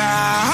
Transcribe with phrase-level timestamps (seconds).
[0.00, 0.47] I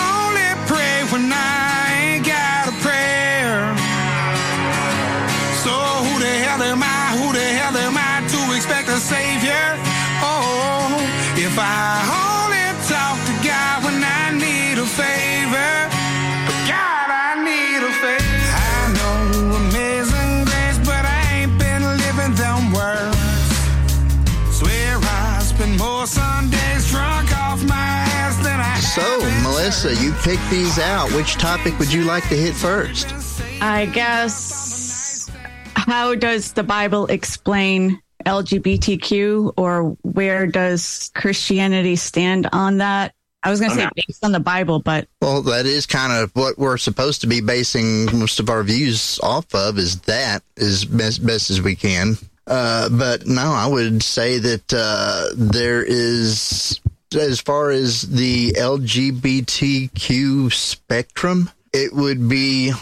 [30.24, 30.36] Melissa, church.
[30.36, 31.12] you picked these out.
[31.12, 33.12] Which topic would you like to hit first?
[33.60, 35.30] I guess,
[35.76, 43.14] how does the Bible explain LGBTQ or where does Christianity stand on that?
[43.42, 46.30] I was going to say based on the Bible, but Well, that is kind of
[46.34, 49.78] what we're supposed to be basing most of our views off of.
[49.78, 52.16] Is that as best, best as we can.
[52.46, 56.80] Uh, but no, I would say that uh, there is,
[57.16, 62.72] as far as the LGBTQ spectrum, it would be,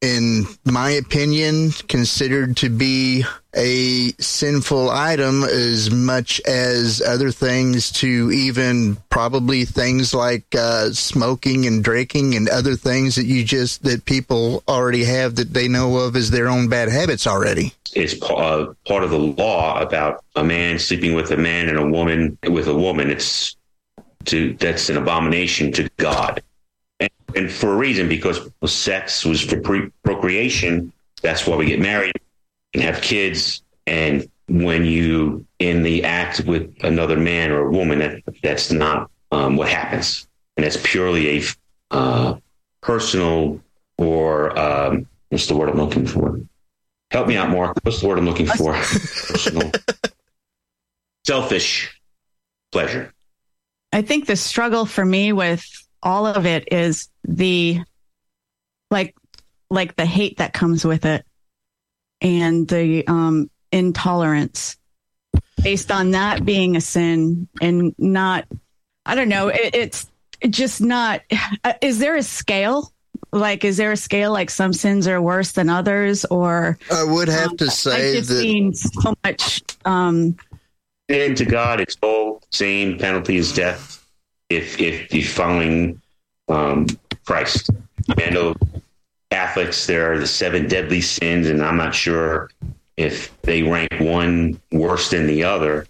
[0.00, 8.30] in my opinion, considered to be a sinful item as much as other things to
[8.32, 14.04] even probably things like uh, smoking and drinking and other things that you just that
[14.04, 18.72] people already have that they know of as their own bad habits already it's uh,
[18.86, 22.68] part of the law about a man sleeping with a man and a woman with
[22.68, 23.10] a woman.
[23.10, 23.56] It's
[24.26, 26.42] to that's an abomination to God,
[26.98, 30.92] and, and for a reason because sex was for pre- procreation.
[31.22, 32.14] That's why we get married
[32.74, 33.62] and have kids.
[33.86, 39.10] And when you in the act with another man or a woman, that that's not
[39.32, 40.26] um, what happens,
[40.56, 41.42] and that's purely a
[41.90, 42.36] uh,
[42.80, 43.60] personal
[43.98, 46.40] or um, what's the word I'm looking for?
[47.10, 47.76] Help me out, Mark.
[47.82, 48.72] What's the word I'm looking for?
[49.28, 49.72] Personal,
[51.26, 52.00] selfish
[52.70, 53.12] pleasure.
[53.92, 55.64] I think the struggle for me with
[56.02, 57.80] all of it is the
[58.90, 59.14] like
[59.68, 61.24] like the hate that comes with it
[62.20, 64.76] and the um intolerance
[65.62, 68.46] based on that being a sin and not
[69.04, 70.10] I don't know it, it's
[70.48, 71.20] just not
[71.82, 72.92] is there a scale?
[73.32, 77.28] Like is there a scale like some sins are worse than others or i would
[77.28, 80.36] have to say I've that seen so much um
[81.10, 84.06] And to God, it's all same penalty as death
[84.48, 86.00] if if you're following
[86.48, 86.86] um,
[87.26, 87.68] Christ.
[88.16, 88.54] I know
[89.32, 92.48] Catholics, there are the seven deadly sins, and I'm not sure
[92.96, 95.88] if they rank one worse than the other.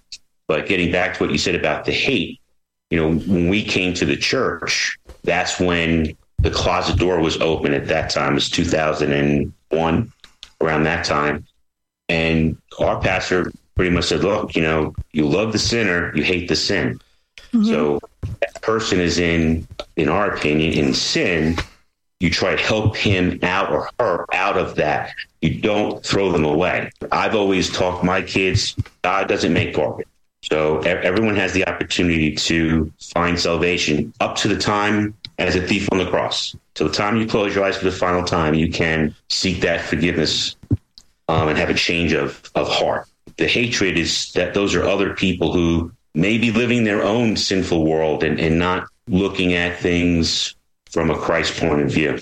[0.49, 2.41] But getting back to what you said about the hate,
[2.89, 7.75] you know, when we came to the church, that's when the closet door was open
[7.75, 8.33] at that time.
[8.33, 10.13] It was 2001,
[10.63, 11.47] around that time.
[12.09, 16.49] And our pastor pretty much said, look, you know, you love the sinner, you hate
[16.49, 17.01] the sin.
[17.65, 17.99] So
[18.41, 21.57] that person is in, in our opinion, in sin.
[22.21, 25.15] You try to help him out or her out of that.
[25.41, 26.91] You don't throw them away.
[27.11, 30.07] I've always taught my kids, God doesn't make garbage.
[30.43, 35.89] So everyone has the opportunity to find salvation up to the time as a thief
[35.91, 36.55] on the cross.
[36.75, 39.81] Till the time you close your eyes for the final time, you can seek that
[39.81, 40.55] forgiveness
[41.29, 43.07] um, and have a change of, of heart.
[43.41, 47.87] The hatred is that those are other people who may be living their own sinful
[47.87, 50.55] world and, and not looking at things
[50.91, 52.19] from a Christ point of view.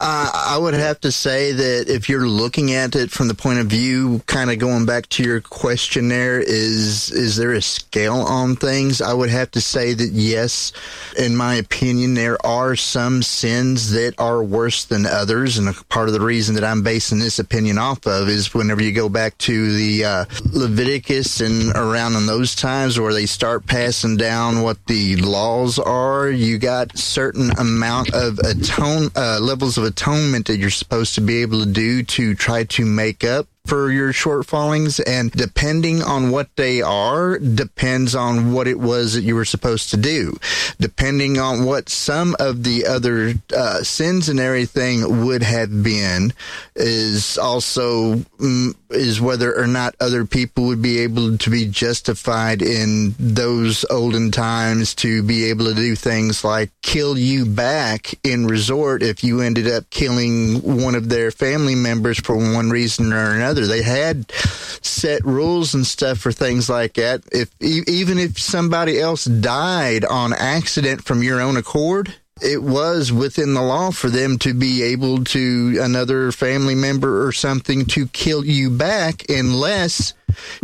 [0.00, 3.58] Uh, I would have to say that if you're looking at it from the point
[3.58, 8.14] of view, kind of going back to your question there, is is there a scale
[8.14, 9.02] on things?
[9.02, 10.72] I would have to say that yes,
[11.18, 16.14] in my opinion, there are some sins that are worse than others, and part of
[16.14, 19.72] the reason that I'm basing this opinion off of is whenever you go back to
[19.72, 25.16] the uh, Leviticus and around in those times where they start passing down what the
[25.16, 31.16] laws are, you got certain amount of atone uh, levels of atonement that you're supposed
[31.16, 36.02] to be able to do to try to make up for your shortfallings and depending
[36.02, 40.34] on what they are depends on what it was that you were supposed to do.
[40.80, 46.32] Depending on what some of the other uh, sins and everything would have been
[46.74, 52.62] is also mm, is whether or not other people would be able to be justified
[52.62, 58.46] in those olden times to be able to do things like kill you back in
[58.46, 63.34] resort if you ended up killing one of their family members for one reason or
[63.34, 67.22] another they had set rules and stuff for things like that.
[67.32, 73.54] If even if somebody else died on accident from your own accord it was within
[73.54, 78.44] the law for them to be able to another family member or something to kill
[78.44, 80.14] you back unless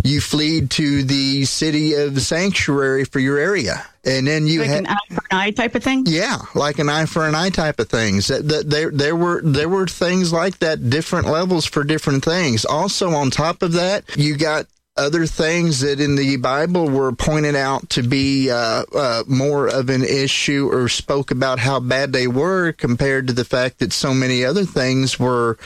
[0.02, 3.84] you fled to the city of sanctuary for your area.
[4.04, 6.04] And then you like had an eye for an eye type of thing.
[6.06, 8.28] yeah like an eye for an eye type of things.
[8.28, 12.64] That, that there there were there were things like that different levels for different things.
[12.64, 17.56] Also on top of that you got other things that in the Bible were pointed
[17.56, 22.28] out to be uh, uh, more of an issue or spoke about how bad they
[22.28, 25.58] were compared to the fact that so many other things were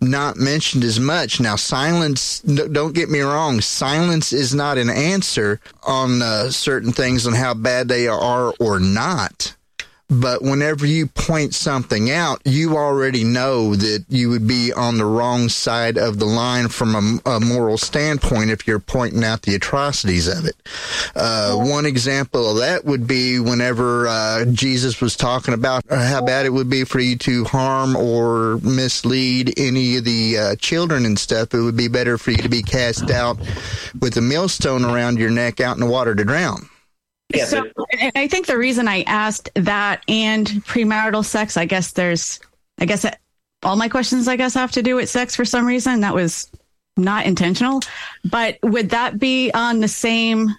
[0.00, 1.40] not mentioned as much.
[1.40, 7.26] Now, silence, don't get me wrong, silence is not an answer on uh, certain things
[7.26, 9.56] on how bad they are or not.
[10.08, 15.04] But whenever you point something out, you already know that you would be on the
[15.04, 19.56] wrong side of the line from a, a moral standpoint if you're pointing out the
[19.56, 20.54] atrocities of it.
[21.16, 26.46] Uh, one example of that would be whenever uh, Jesus was talking about how bad
[26.46, 31.18] it would be for you to harm or mislead any of the uh, children and
[31.18, 31.52] stuff.
[31.52, 33.38] It would be better for you to be cast out
[34.00, 36.68] with a millstone around your neck out in the water to drown.
[37.34, 37.64] Yeah, so
[38.00, 42.38] and I think the reason I asked that and premarital sex, I guess there's,
[42.78, 43.20] I guess that
[43.62, 46.00] all my questions, I guess, have to do with sex for some reason.
[46.00, 46.50] That was
[46.96, 47.80] not intentional,
[48.24, 50.54] but would that be on the same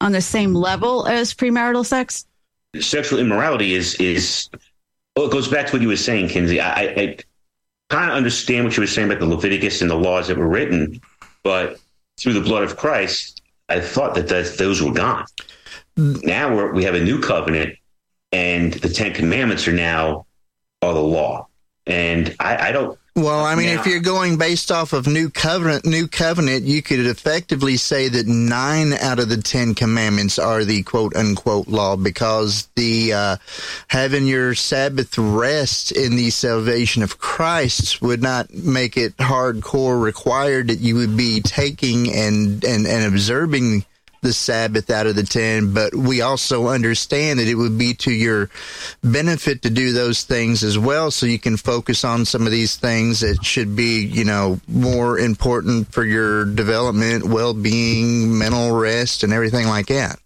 [0.00, 2.26] on the same level as premarital sex?
[2.80, 4.48] sexual immorality is is
[5.16, 6.60] well, it goes back to what you were saying, Kinsey.
[6.60, 7.16] I, I
[7.90, 10.48] kind of understand what you were saying about the Leviticus and the laws that were
[10.48, 11.00] written,
[11.42, 11.80] but
[12.18, 15.24] through the blood of Christ, I thought that th- those were gone.
[15.98, 17.74] Now we're, we have a new covenant,
[18.32, 20.26] and the Ten Commandments are now
[20.80, 21.48] are the law.
[21.86, 22.96] And I, I don't.
[23.16, 26.82] Well, I mean, Now- if you're going based off of new covenant, new covenant, you
[26.82, 31.96] could effectively say that nine out of the Ten Commandments are the quote unquote law
[31.96, 33.36] because the uh,
[33.88, 40.68] having your Sabbath rest in the salvation of Christ would not make it hardcore required
[40.68, 43.84] that you would be taking and and and observing
[44.20, 48.10] the Sabbath out of the ten, but we also understand that it would be to
[48.10, 48.50] your
[49.02, 52.76] benefit to do those things as well, so you can focus on some of these
[52.76, 59.32] things that should be, you know, more important for your development, well-being, mental rest, and
[59.32, 60.18] everything like that.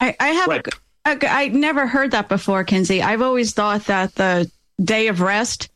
[0.00, 0.68] I, I have, Right.
[1.04, 3.02] I, I never heard that before, Kinsey.
[3.02, 4.50] I've always thought that the
[4.82, 5.68] day of rest,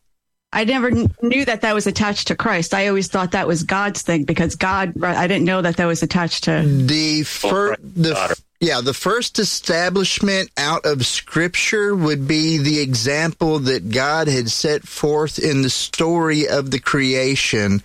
[0.53, 2.73] I never knew that that was attached to Christ.
[2.73, 6.03] I always thought that was God's thing because God, I didn't know that that was
[6.03, 6.63] attached to.
[6.63, 13.91] The first, the yeah, the first establishment out of Scripture would be the example that
[13.91, 17.83] God had set forth in the story of the creation,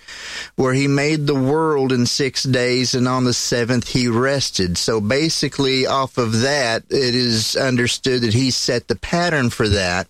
[0.55, 4.79] where He made the world in six days, and on the seventh He rested.
[4.79, 10.07] So basically, off of that, it is understood that He set the pattern for that.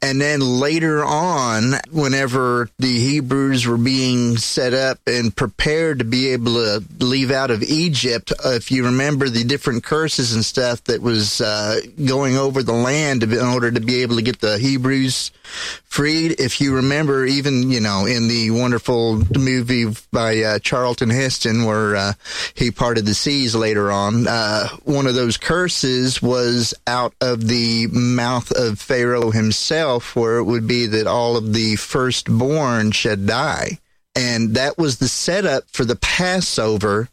[0.00, 6.30] And then later on, whenever the Hebrews were being set up and prepared to be
[6.30, 10.82] able to leave out of Egypt, uh, if you remember the different curses and stuff
[10.84, 14.58] that was uh, going over the land in order to be able to get the
[14.58, 15.30] Hebrews
[15.92, 16.40] freed.
[16.40, 21.94] If you remember, even you know in the wonderful movie by uh, Charlton Heston, where
[21.94, 22.12] uh,
[22.54, 27.88] he parted the seas later on, uh, one of those curses was out of the
[27.88, 33.78] mouth of Pharaoh himself, where it would be that all of the firstborn should die,
[34.16, 37.10] and that was the setup for the Passover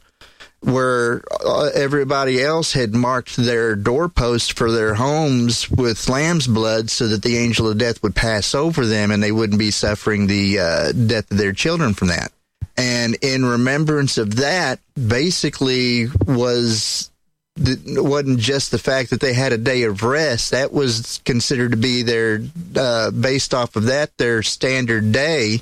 [0.62, 7.08] where uh, everybody else had marked their doorposts for their homes with lamb's blood so
[7.08, 10.60] that the angel of death would pass over them and they wouldn't be suffering the
[10.60, 12.32] uh, death of their children from that.
[12.76, 17.10] And in remembrance of that, basically was
[17.58, 20.52] wasn't just the fact that they had a day of rest.
[20.52, 22.42] That was considered to be their,
[22.76, 25.62] uh, based off of that, their standard day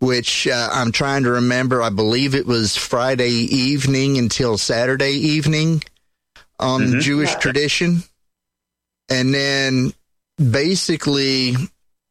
[0.00, 1.82] which uh, I'm trying to remember.
[1.82, 5.82] I believe it was Friday evening until Saturday evening
[6.58, 7.00] on Mhm.
[7.00, 8.04] Jewish tradition.
[9.08, 9.92] And then
[10.38, 11.56] basically,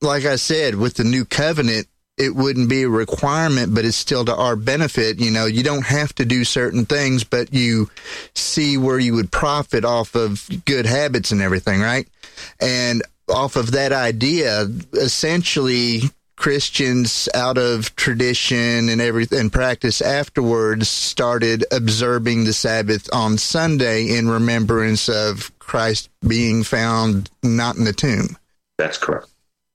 [0.01, 4.23] like I said, with the new covenant, it wouldn't be a requirement, but it's still
[4.25, 5.19] to our benefit.
[5.19, 7.89] You know, you don't have to do certain things, but you
[8.35, 12.07] see where you would profit off of good habits and everything, right?
[12.59, 16.03] And off of that idea, essentially,
[16.53, 24.17] Christians out of tradition and everything and practice afterwards started observing the Sabbath on Sunday
[24.17, 28.35] in remembrance of Christ being found not in the tomb.
[28.77, 29.27] That's correct.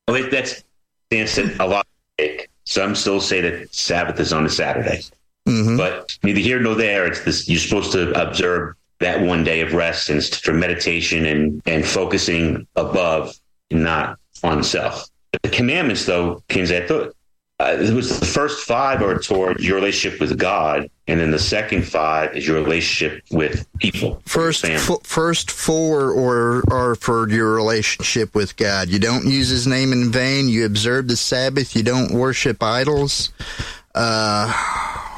[0.06, 0.62] Well, it- that's
[1.06, 1.86] stance that a lot
[2.18, 2.50] take.
[2.66, 5.00] Some still say that Sabbath is on a Saturday,
[5.46, 7.06] hmm but neither here nor there.
[7.06, 7.48] It's this.
[7.48, 12.66] You're supposed to observe that one day of rest and for meditation and and focusing
[12.76, 13.34] above
[13.70, 15.08] not on self.
[15.42, 17.14] The commandments, though, Kings, I thought
[17.60, 21.40] uh, it was the first five are toward your relationship with God, and then the
[21.40, 24.22] second five is your relationship with people.
[24.26, 24.76] First, family.
[24.76, 28.88] f- first four or are for your relationship with God.
[28.88, 30.48] You don't use His name in vain.
[30.48, 31.74] You observe the Sabbath.
[31.74, 33.32] You don't worship idols.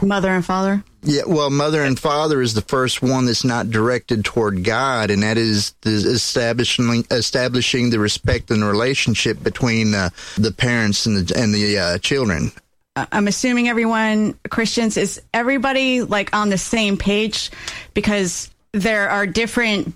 [0.02, 0.82] Mother and father.
[1.02, 5.22] Yeah, well, mother and father is the first one that's not directed toward God, and
[5.22, 11.38] that is the establishing establishing the respect and relationship between uh, the parents and the
[11.40, 12.52] and the uh, children.
[12.96, 17.50] I'm assuming everyone Christians is everybody like on the same page
[17.94, 19.94] because there are different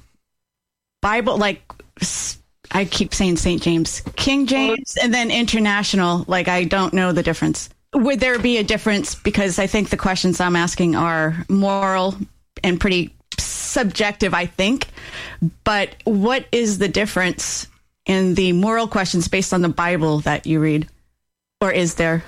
[1.03, 1.63] Bible like
[2.71, 3.63] I keep saying St.
[3.63, 6.25] James, King James, and then international.
[6.27, 7.69] Like I don't know the difference.
[7.95, 9.15] Would there be a difference?
[9.15, 12.17] Because I think the questions I'm asking are moral
[12.63, 14.35] and pretty subjective.
[14.35, 14.89] I think,
[15.65, 17.69] but what is the difference
[18.07, 20.89] in the moral questions based on the Bible that you read,
[21.61, 22.25] or is there?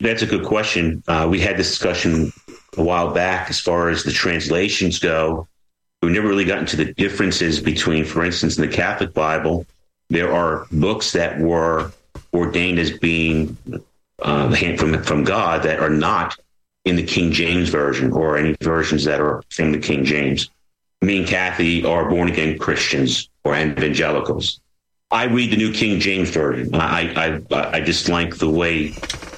[0.00, 1.02] That's a good question.
[1.06, 2.32] Uh, we had this discussion
[2.76, 5.46] a while back as far as the translations go.
[6.00, 9.66] We never really got into the differences between, for instance, in the Catholic Bible,
[10.10, 11.92] there are books that were
[12.34, 13.56] ordained as being
[14.22, 16.36] uh, from from God that are not
[16.84, 20.50] in the King James version or any versions that are from the King James.
[21.00, 24.60] Me and Kathy are born again Christians or evangelicals.
[25.10, 26.74] I read the New King James version.
[26.74, 28.94] I I I just like the way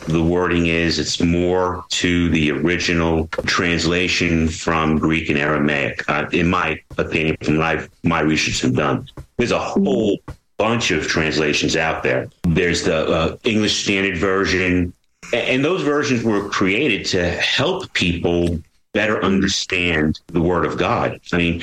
[0.07, 0.99] the wording is.
[0.99, 7.59] It's more to the original translation from Greek and Aramaic, uh, in my opinion, from
[7.59, 9.09] what my research has done.
[9.37, 10.19] There's a whole
[10.65, 12.27] bunch of translations out there.
[12.45, 14.95] There's the uh, English Standard Version,
[15.35, 18.59] and those versions were created to help people
[18.95, 21.21] better understand the Word of God.
[21.35, 21.61] I mean,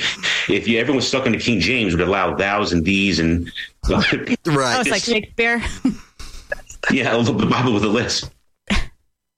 [0.48, 3.50] if you everyone stuck on the King James would allow thous and these and
[3.88, 4.76] Right.
[4.76, 5.60] Oh, it's like Shakespeare.
[6.92, 8.30] yeah, the Bible with a list.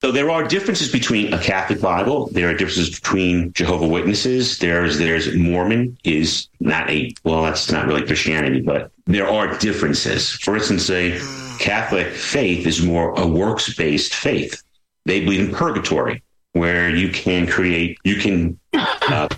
[0.04, 2.26] So there are differences between a Catholic Bible.
[2.26, 4.58] There are differences between Jehovah Witnesses.
[4.58, 10.30] There's there's Mormon is not a well, that's not really Christianity, but there are differences.
[10.30, 11.18] For instance, a
[11.58, 14.62] Catholic faith is more a works based faith.
[15.06, 19.28] They believe in purgatory, where you can create you can uh,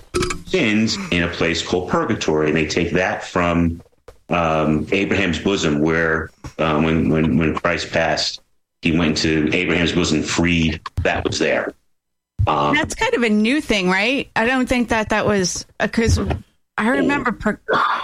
[0.47, 3.81] sins in a place called purgatory, and they take that from
[4.31, 8.41] um, Abraham's bosom, where uh, when when when Christ passed,
[8.93, 11.73] he went to Abraham's bosom, freed that was there.
[12.47, 14.31] Um, That's kind of a new thing, right?
[14.37, 16.19] I don't think that that was because
[16.79, 17.61] I remember pur-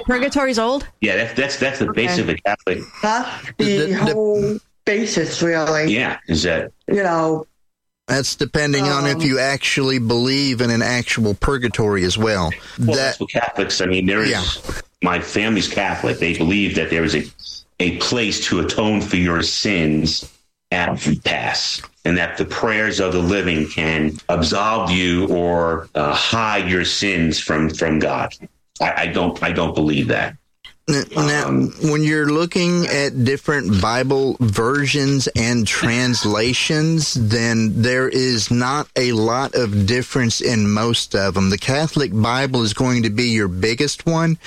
[0.06, 0.86] purgatory's old.
[1.00, 2.80] yeah, that's that's that's the base of a Catholic.
[3.02, 5.94] That's the, The- the- whole basis, really.
[5.94, 7.46] Yeah, is that You know,
[8.08, 12.50] That's depending on if Um, you actually believe in an actual purgatory as well.
[12.80, 13.80] well, that that's what Catholics.
[13.80, 14.30] I mean, there is.
[14.30, 14.42] Yeah.
[15.04, 16.18] My family's Catholic.
[16.18, 17.24] They believe that there is a
[17.78, 20.28] a place to atone for your sins
[21.06, 26.68] you pass, and that the prayers of the living can absolve you or uh, hide
[26.68, 28.34] your sins from from God.
[28.80, 29.42] I, I don't.
[29.42, 30.36] I don't believe that.
[31.14, 31.50] Now,
[31.90, 39.54] when you're looking at different Bible versions and translations, then there is not a lot
[39.54, 41.50] of difference in most of them.
[41.50, 44.38] The Catholic Bible is going to be your biggest one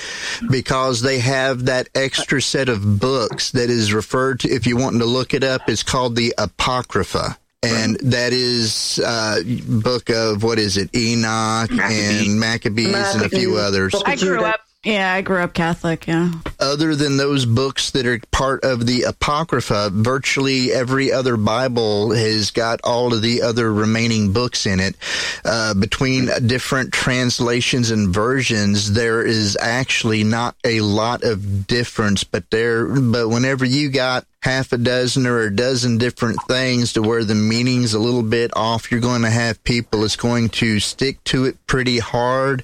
[0.50, 4.98] because they have that extra set of books that is referred to, if you want
[4.98, 7.38] to look it up, it's called the Apocrypha.
[7.64, 13.58] And that is uh, book of what is it, Enoch and Maccabees and a few
[13.58, 13.96] others.
[14.06, 14.62] I grew up.
[14.86, 16.06] Yeah, I grew up Catholic.
[16.06, 16.32] Yeah.
[16.60, 22.52] other than those books that are part of the Apocrypha, virtually every other Bible has
[22.52, 24.96] got all of the other remaining books in it.
[25.44, 32.50] Uh, between different translations and versions, there is actually not a lot of difference, but
[32.52, 37.24] there, but whenever you got half a dozen or a dozen different things to where
[37.24, 41.24] the meaning's a little bit off, you're going to have people that's going to stick
[41.24, 42.64] to it pretty hard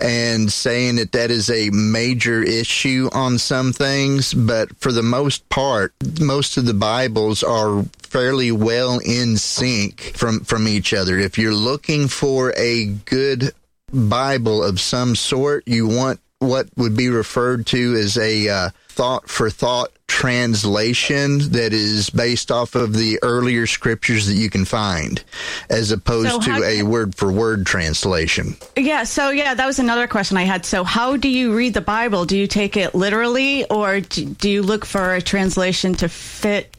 [0.00, 5.48] and saying that that is a major issue on some things, but for the most
[5.48, 11.18] part, most of the Bibles are fairly well in sync from, from each other.
[11.18, 13.52] If you're looking for a good
[13.92, 19.28] Bible of some sort, you want what would be referred to as a uh, thought
[19.28, 25.22] for thought translation that is based off of the earlier scriptures that you can find,
[25.70, 28.56] as opposed So to a word for word translation.
[28.76, 29.04] Yeah.
[29.04, 30.66] So yeah, that was another question I had.
[30.66, 32.24] So how do you read the Bible?
[32.24, 36.76] Do you take it literally, or do, you look for a translation to fit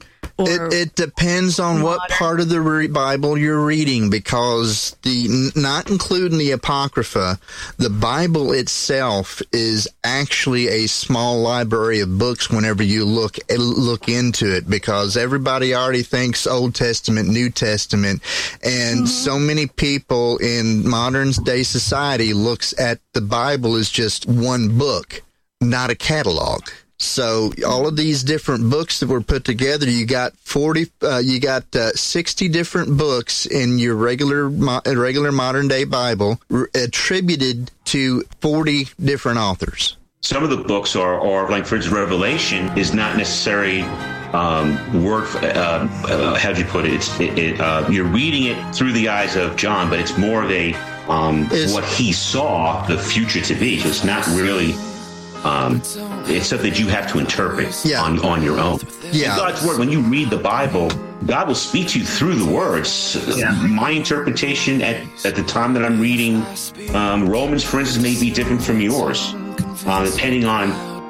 [0.48, 5.90] It, it depends on what part of the re- Bible you're reading because the not
[5.90, 7.40] including the apocrypha,
[7.78, 12.50] the Bible itself is actually a small library of books.
[12.50, 18.22] Whenever you look eh, look into it, because everybody already thinks Old Testament, New Testament,
[18.64, 24.78] and so many people in modern day society looks at the Bible as just one
[24.78, 25.22] book,
[25.60, 26.64] not a catalog.
[27.02, 31.40] So all of these different books that were put together, you got forty, uh, you
[31.40, 36.70] got uh, sixty different books in your regular mo- uh, regular modern day Bible r-
[36.76, 39.98] attributed to forty different authors.
[40.22, 43.82] Some of the books are, are like, for instance, Revelation is not necessarily
[44.34, 45.28] um, word.
[45.38, 46.94] Uh, uh, how do you put it?
[46.94, 50.44] It's it, it, uh, you're reading it through the eyes of John, but it's more
[50.44, 50.76] of a
[51.10, 53.80] um, what he saw the future to be.
[53.80, 54.76] So it's not really.
[55.44, 55.78] Um,
[56.28, 58.02] it's something that you have to interpret Yeah.
[58.04, 58.80] on, on your own.
[59.12, 59.32] Yeah.
[59.34, 60.90] In God's word, when you read the Bible,
[61.26, 63.18] God will speak to you through the words.
[63.68, 66.44] My interpretation at, at the time that I'm reading
[66.94, 69.34] um, Romans, for instance, may be different from yours,
[69.86, 70.70] uh, depending on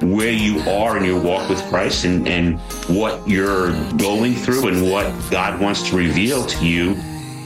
[0.09, 2.59] where you are in your walk with Christ and, and
[2.89, 6.95] what you're going through and what God wants to reveal to you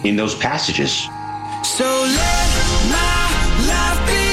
[0.03, 1.03] in those passages.
[1.63, 2.49] So let
[2.89, 4.24] my life be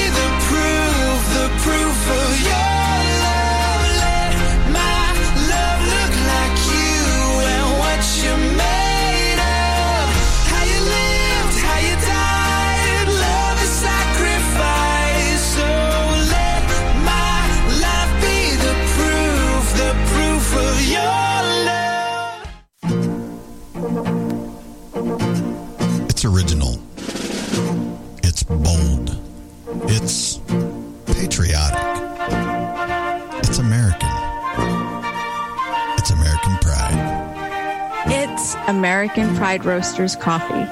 [38.73, 40.65] American Pride Roasters coffee.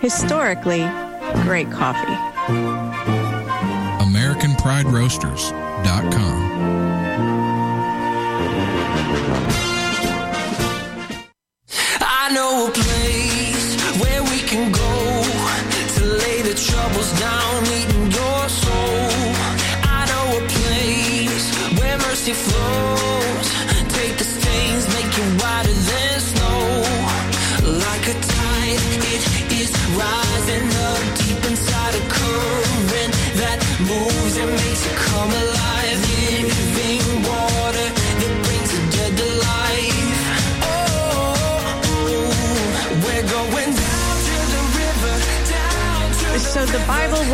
[0.00, 0.88] Historically,
[1.42, 2.16] great coffee.
[4.02, 6.36] AmericanPrideRoasters.com.
[12.00, 15.22] I know a place where we can go
[15.98, 17.55] to lay the troubles down,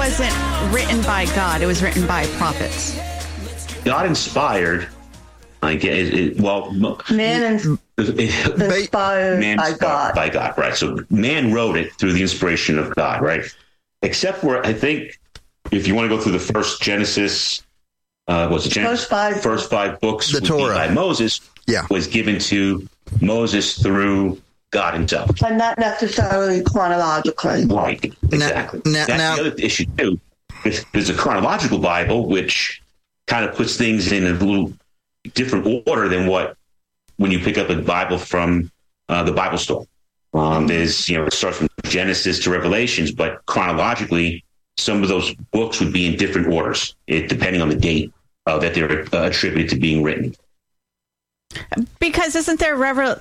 [0.02, 2.98] wasn't written by God, it was written by prophets.
[3.84, 4.88] God inspired,
[5.62, 10.14] like, it, it, well, mo- Man and inspired man by inspired God.
[10.16, 10.74] by God, right?
[10.74, 13.44] So man wrote it through the inspiration of God, right?
[14.02, 15.20] Except where I think
[15.70, 17.62] if you want to go through the first Genesis,
[18.26, 18.70] uh, what's it?
[18.70, 20.74] Genesis, First five- first five books The would be Torah.
[20.74, 21.86] by Moses, Yeah.
[21.90, 22.88] was given to
[23.20, 24.41] Moses through
[24.72, 25.30] God Himself.
[25.40, 27.66] but not necessarily chronologically.
[27.66, 28.80] Right, exactly.
[28.86, 30.18] now- That's now- the other issue too.
[30.64, 32.82] There's, there's a chronological Bible which
[33.26, 34.72] kind of puts things in a little
[35.34, 36.56] different order than what
[37.16, 38.70] when you pick up a Bible from
[39.08, 39.86] uh, the Bible store.
[40.34, 44.44] Um, there's you know it starts from Genesis to Revelations, but chronologically,
[44.78, 48.12] some of those books would be in different orders, it, depending on the date
[48.46, 50.34] uh, that they're uh, attributed to being written.
[51.98, 53.20] Because isn't there rever- uh,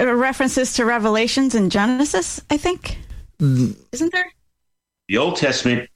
[0.00, 2.98] Uh, references to Revelations in Genesis, I think?
[3.40, 4.32] Isn't there?
[5.08, 5.88] the Old Testament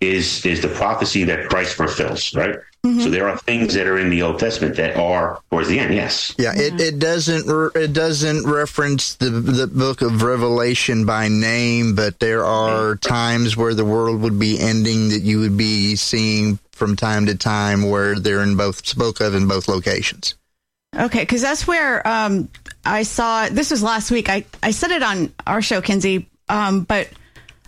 [0.00, 2.56] is is the prophecy that Christ fulfills, right?
[2.86, 3.00] Mm-hmm.
[3.00, 5.94] So there are things that are in the Old Testament that are towards the end.
[5.94, 11.26] Yes, Yeah, it, it doesn't re- it doesn't reference the the book of Revelation by
[11.26, 15.96] name, but there are times where the world would be ending that you would be
[15.96, 20.36] seeing from time to time where they're in both spoke of in both locations.
[20.98, 22.48] Okay, because that's where um,
[22.84, 24.28] I saw this was last week.
[24.28, 27.08] I, I said it on our show, Kinsey, um, but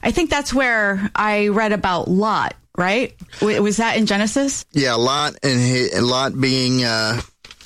[0.03, 3.15] I think that's where I read about Lot, right?
[3.39, 4.65] W- was that in Genesis?
[4.73, 7.21] Yeah, Lot and his, Lot being uh,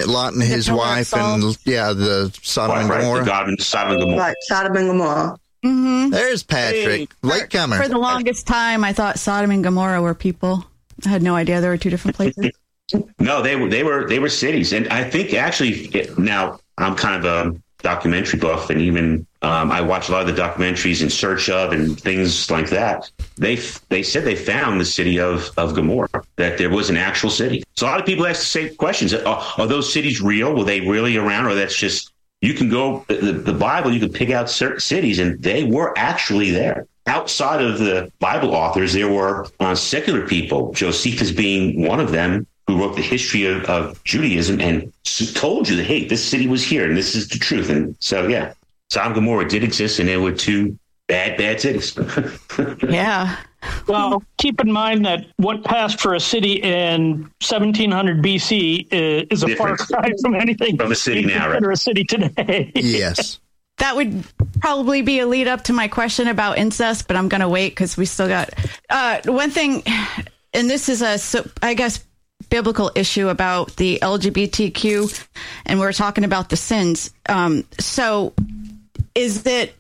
[0.06, 1.42] Lot and his wife salt.
[1.42, 3.00] and yeah, the Sodom right, and right.
[3.00, 3.24] Gomorrah.
[3.24, 4.18] God and Sodom and Gomorrah.
[4.18, 5.38] Right, Sodom and Gomorrah.
[5.64, 6.10] Mm-hmm.
[6.10, 7.82] There's Patrick, late comer.
[7.82, 10.66] For the longest time, I thought Sodom and Gomorrah were people.
[11.06, 12.50] I had no idea there were two different places.
[13.18, 17.24] No, they were they were they were cities, and I think actually now I'm kind
[17.24, 21.10] of a documentary buff, and even um, I watch a lot of the documentaries in
[21.10, 23.10] search of and things like that.
[23.36, 23.56] They
[23.88, 27.62] they said they found the city of of Gomorrah, that there was an actual city.
[27.76, 30.54] So a lot of people ask the same questions: Are, are those cities real?
[30.54, 33.92] Were they really around, or that's just You can go the, the Bible.
[33.92, 36.86] You can pick out certain cities, and they were actually there.
[37.06, 40.72] Outside of the Bible authors, there were uh, secular people.
[40.72, 44.92] Josephus being one of them, who wrote the history of, of Judaism and
[45.34, 47.68] told you that hey, this city was here, and this is the truth.
[47.70, 48.54] And so, yeah,
[48.90, 51.96] Sodom and Gomorrah did exist, and there were two bad, bad cities.
[52.88, 53.36] yeah.
[53.86, 59.42] Well, keep in mind that what passed for a city in 1700 BC is, is
[59.42, 59.80] a Different.
[59.80, 61.62] far cry from anything From a city now, right?
[61.62, 62.72] a city today.
[62.74, 63.40] Yes.
[63.78, 64.22] That would
[64.60, 67.70] probably be a lead up to my question about incest, but I'm going to wait
[67.70, 68.50] because we still got
[68.88, 69.82] uh, one thing,
[70.52, 72.04] and this is a, so, I guess,
[72.50, 75.26] biblical issue about the LGBTQ,
[75.66, 77.10] and we're talking about the sins.
[77.28, 78.32] Um, so,
[79.14, 79.74] is it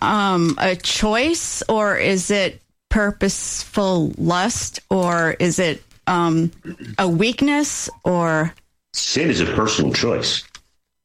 [0.00, 6.50] um, a choice, or is it purposeful lust, or is it um,
[6.98, 8.54] a weakness, or
[8.94, 10.44] sin is a personal choice.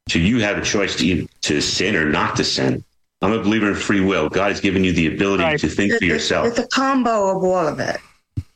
[0.10, 2.84] So you have a choice to either to sin or not to sin.
[3.22, 4.28] I'm a believer in free will.
[4.30, 5.60] God has given you the ability Right.
[5.60, 6.48] to think for It- it- yourself.
[6.48, 7.98] It's a combo of all of it,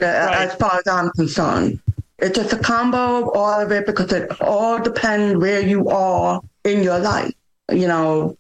[0.02, 1.80] uh, as far as I'm concerned.
[2.20, 6.42] It's just a combo of all of it because it all depends where you are
[6.64, 7.34] in your life.
[7.72, 8.38] You know,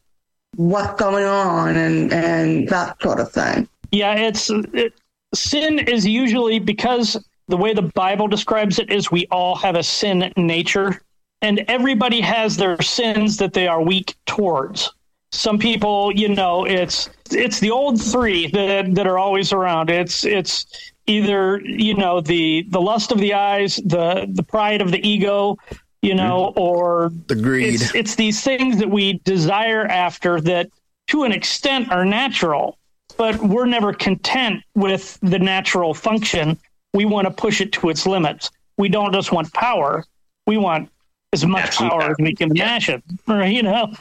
[0.56, 3.68] what's going on and, and that sort of thing.
[3.92, 4.94] Yeah, it's it,
[5.34, 9.84] sin is usually because the way the Bible describes it is we all have a
[9.84, 11.02] sin nature,
[11.42, 14.92] and everybody has their sins that they are weak towards.
[15.32, 19.90] Some people, you know, it's it's the old three that that are always around.
[19.90, 20.66] It's it's
[21.08, 25.58] either you know the the lust of the eyes, the the pride of the ego,
[26.02, 26.18] you mm-hmm.
[26.18, 27.74] know, or The greed.
[27.76, 30.70] it's, it's these things that we desire after that
[31.08, 32.78] to an extent are natural
[33.18, 36.58] but we're never content with the natural function
[36.94, 40.04] we want to push it to its limits we don't just want power
[40.46, 40.90] we want
[41.34, 43.54] as much power as we can imagine right?
[43.56, 43.92] you know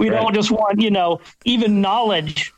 [0.00, 0.20] we Right.
[0.20, 2.52] don't just want you know even knowledge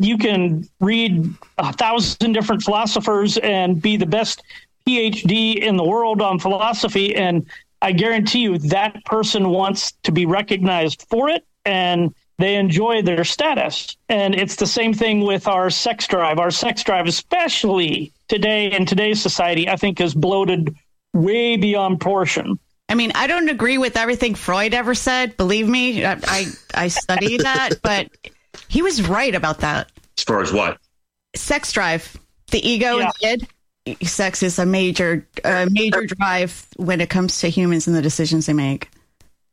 [0.00, 4.42] you can read a thousand different philosophers and be the best
[4.86, 7.46] phd in the world on philosophy and
[7.82, 13.24] i guarantee you that person wants to be recognized for it and they enjoy their
[13.24, 18.72] status and it's the same thing with our sex drive our sex drive especially today
[18.72, 20.74] in today's society i think is bloated
[21.12, 22.58] way beyond portion
[22.88, 25.36] I mean, I don't agree with everything Freud ever said.
[25.36, 28.10] Believe me, I I, I studied that, but
[28.68, 29.89] he was right about that.
[30.20, 30.78] As far as what?
[31.34, 32.16] Sex drive,
[32.50, 33.10] the ego Yeah.
[33.24, 34.06] and the id.
[34.06, 38.46] Sex is a major, uh, major drive when it comes to humans and the decisions
[38.46, 38.90] they make.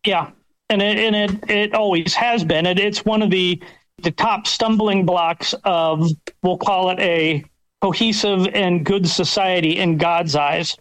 [0.05, 0.29] Yeah,
[0.69, 2.65] and it and it it always has been.
[2.65, 3.61] It, it's one of the
[4.03, 6.09] the top stumbling blocks of
[6.43, 7.45] we'll call it a
[7.81, 10.75] cohesive and good society in God's eyes.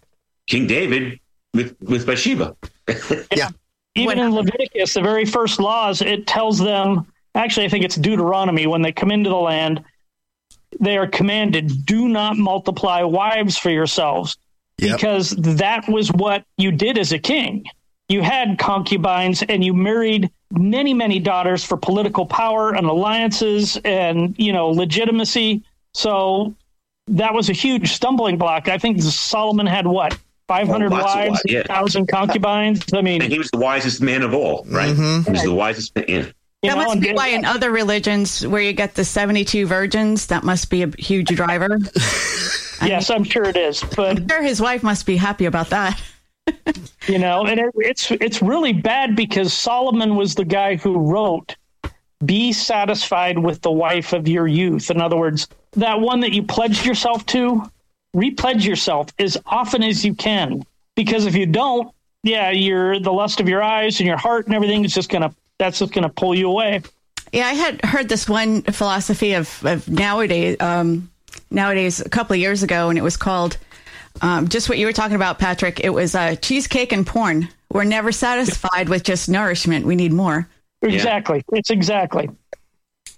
[0.49, 1.21] King David
[1.55, 2.57] with with Bathsheba.
[3.37, 3.51] yeah.
[3.95, 7.07] Even in Leviticus, the very first laws, it tells them.
[7.37, 9.85] Actually, I think it's Deuteronomy when they come into the land.
[10.81, 14.37] They are commanded, "Do not multiply wives for yourselves."
[14.79, 14.97] Yep.
[14.99, 17.65] because that was what you did as a king.
[18.11, 24.35] You had concubines and you married many, many daughters for political power and alliances and,
[24.37, 25.63] you know, legitimacy.
[25.95, 26.55] So
[27.07, 28.69] that was a huge stumbling block.
[28.69, 31.61] I think Solomon had what, 500 Oh, wives, wives, yeah.
[31.61, 32.83] 1,000 concubines?
[32.93, 34.95] I mean, And he was the wisest man of all, right?
[34.95, 35.25] Mm-hmm.
[35.25, 36.35] He was the wisest man.
[36.63, 40.27] You That know, must be why in other religions where you get the 72 virgins,
[40.29, 41.79] that must be a huge driver.
[42.83, 43.85] yes, I'm sure it is.
[43.95, 46.01] But Sure, his wife must be happy about that.
[47.09, 51.57] you know and it, it's it's really bad because solomon was the guy who wrote
[52.25, 56.43] be satisfied with the wife of your youth in other words that one that you
[56.43, 57.63] pledged yourself to
[58.15, 60.63] repledge yourself as often as you can
[60.95, 61.93] because if you don't
[62.23, 65.35] yeah you're the lust of your eyes and your heart and everything is just gonna
[65.59, 66.83] that's what's gonna pull you away
[67.33, 71.11] Yeah, I had heard this one philosophy of, of nowadays, um,
[71.51, 73.59] nowadays a couple of years ago, and it was called
[74.23, 75.81] um, just what you were talking about, Patrick.
[75.81, 77.49] It was uh, cheesecake and porn.
[77.71, 79.87] We're never satisfied with just nourishment.
[79.87, 80.49] We need more.
[80.83, 81.45] Exactly.
[81.53, 82.31] It's exactly.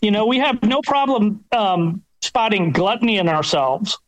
[0.01, 3.99] You know, we have no problem um, spotting gluttony in ourselves.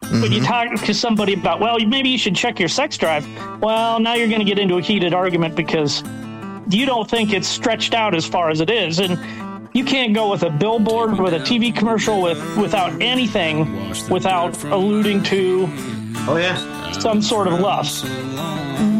[0.00, 3.26] But you talk to somebody about, well, maybe you should check your sex drive.
[3.60, 6.04] Well, now you're going to get into a heated argument because
[6.68, 8.98] you don't think it's stretched out as far as it is.
[8.98, 9.18] And
[9.74, 15.22] you can't go with a billboard, with a TV commercial, with without anything, without alluding
[15.24, 15.68] to
[16.30, 18.04] Oh yeah, some sort of lust.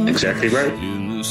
[0.08, 0.72] exactly right.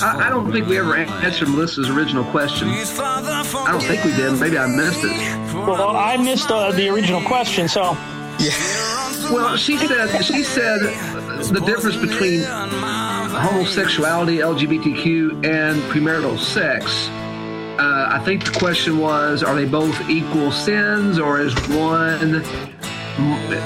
[0.03, 2.67] I, I don't think we ever answered Melissa's original question.
[2.67, 4.33] I don't think we did.
[4.39, 5.55] Maybe I missed it.
[5.55, 7.93] Well, I missed uh, the original question, so
[8.39, 8.51] Yeah.
[9.31, 10.79] Well, she said she said
[11.51, 12.41] the difference between
[13.39, 17.09] homosexuality, LGBTQ, and premarital sex
[17.79, 22.41] Uh, I think the question was, are they both equal sins, or is one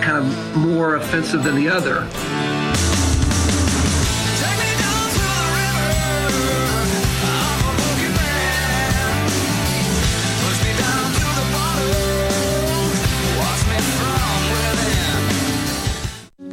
[0.01, 2.05] kind of more offensive than the other?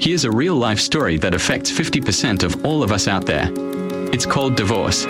[0.08, 3.50] Here's a real life story that affects 50% of all of us out there.
[4.10, 5.04] It's called divorce.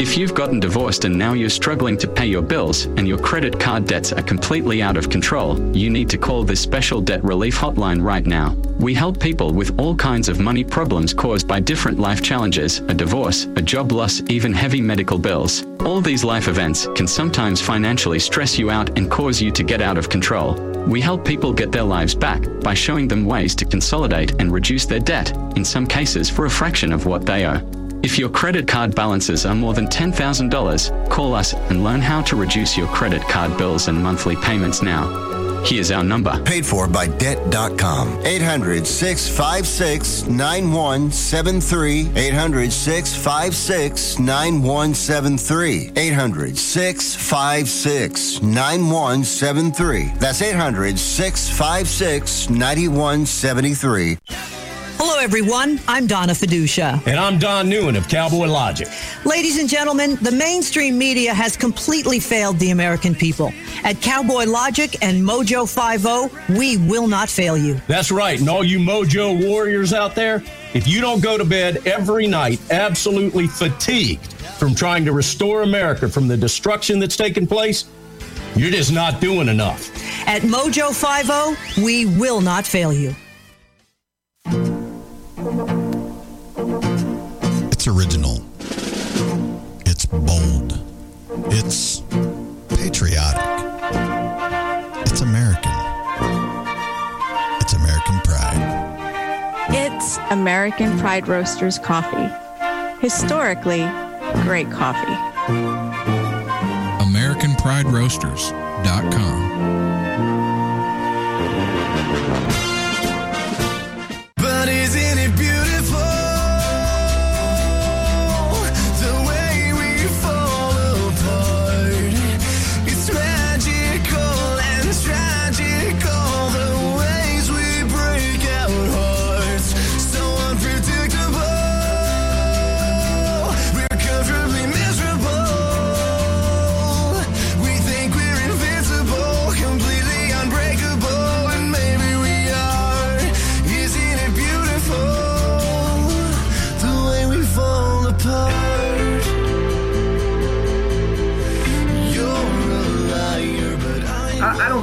[0.00, 3.60] If you've gotten divorced and now you're struggling to pay your bills and your credit
[3.60, 7.56] card debts are completely out of control, you need to call this special debt relief
[7.56, 8.56] hotline right now.
[8.80, 12.94] We help people with all kinds of money problems caused by different life challenges, a
[12.94, 15.64] divorce, a job loss, even heavy medical bills.
[15.86, 19.80] All these life events can sometimes financially stress you out and cause you to get
[19.80, 20.71] out of control.
[20.86, 24.84] We help people get their lives back by showing them ways to consolidate and reduce
[24.84, 27.60] their debt, in some cases for a fraction of what they owe.
[28.02, 32.36] If your credit card balances are more than $10,000, call us and learn how to
[32.36, 35.41] reduce your credit card bills and monthly payments now.
[35.64, 36.42] Here's our number.
[36.44, 38.20] Paid for by Debt.com.
[38.24, 42.10] 800 656 9173.
[42.16, 45.92] 800 656 9173.
[45.96, 50.12] 800 656 9173.
[50.18, 54.61] That's 800 656 9173.
[55.04, 55.80] Hello, everyone.
[55.88, 57.04] I'm Donna Fiducia.
[57.08, 58.86] And I'm Don Newen of Cowboy Logic.
[59.24, 63.52] Ladies and gentlemen, the mainstream media has completely failed the American people.
[63.82, 67.80] At Cowboy Logic and Mojo 50, we will not fail you.
[67.88, 68.38] That's right.
[68.38, 70.40] And all you Mojo warriors out there,
[70.72, 76.08] if you don't go to bed every night absolutely fatigued from trying to restore America
[76.08, 77.86] from the destruction that's taken place,
[78.54, 79.90] you're just not doing enough.
[80.28, 83.16] At Mojo 50, we will not fail you.
[87.84, 88.40] It's original.
[89.86, 90.78] It's bold.
[91.50, 91.98] It's
[92.68, 93.42] patriotic.
[95.04, 95.72] It's American.
[97.60, 99.66] It's American pride.
[99.70, 102.30] It's American Pride Roasters coffee.
[103.00, 103.90] Historically,
[104.44, 105.16] great coffee.
[107.02, 109.41] AmericanPrideRoasters.com.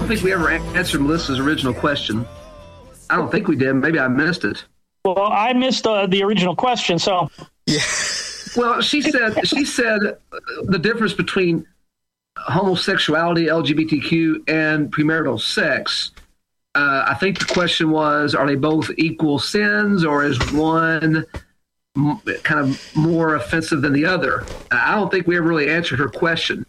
[0.09, 2.25] think we ever answered Melissa's original question.
[3.11, 3.73] I don't think we did.
[3.73, 4.65] Maybe I missed it.
[5.05, 7.29] Well, I missed uh, the original question, so
[7.67, 7.79] yeah.
[8.57, 10.17] Well, she said she said
[10.63, 11.67] the difference between
[12.37, 16.11] homosexuality, LGBTQ, and premarital sex.
[16.73, 21.23] Uh, I think the question was: Are they both equal sins, or is one
[21.95, 24.43] m- kind of more offensive than the other?
[24.71, 26.65] I don't think we ever really answered her question.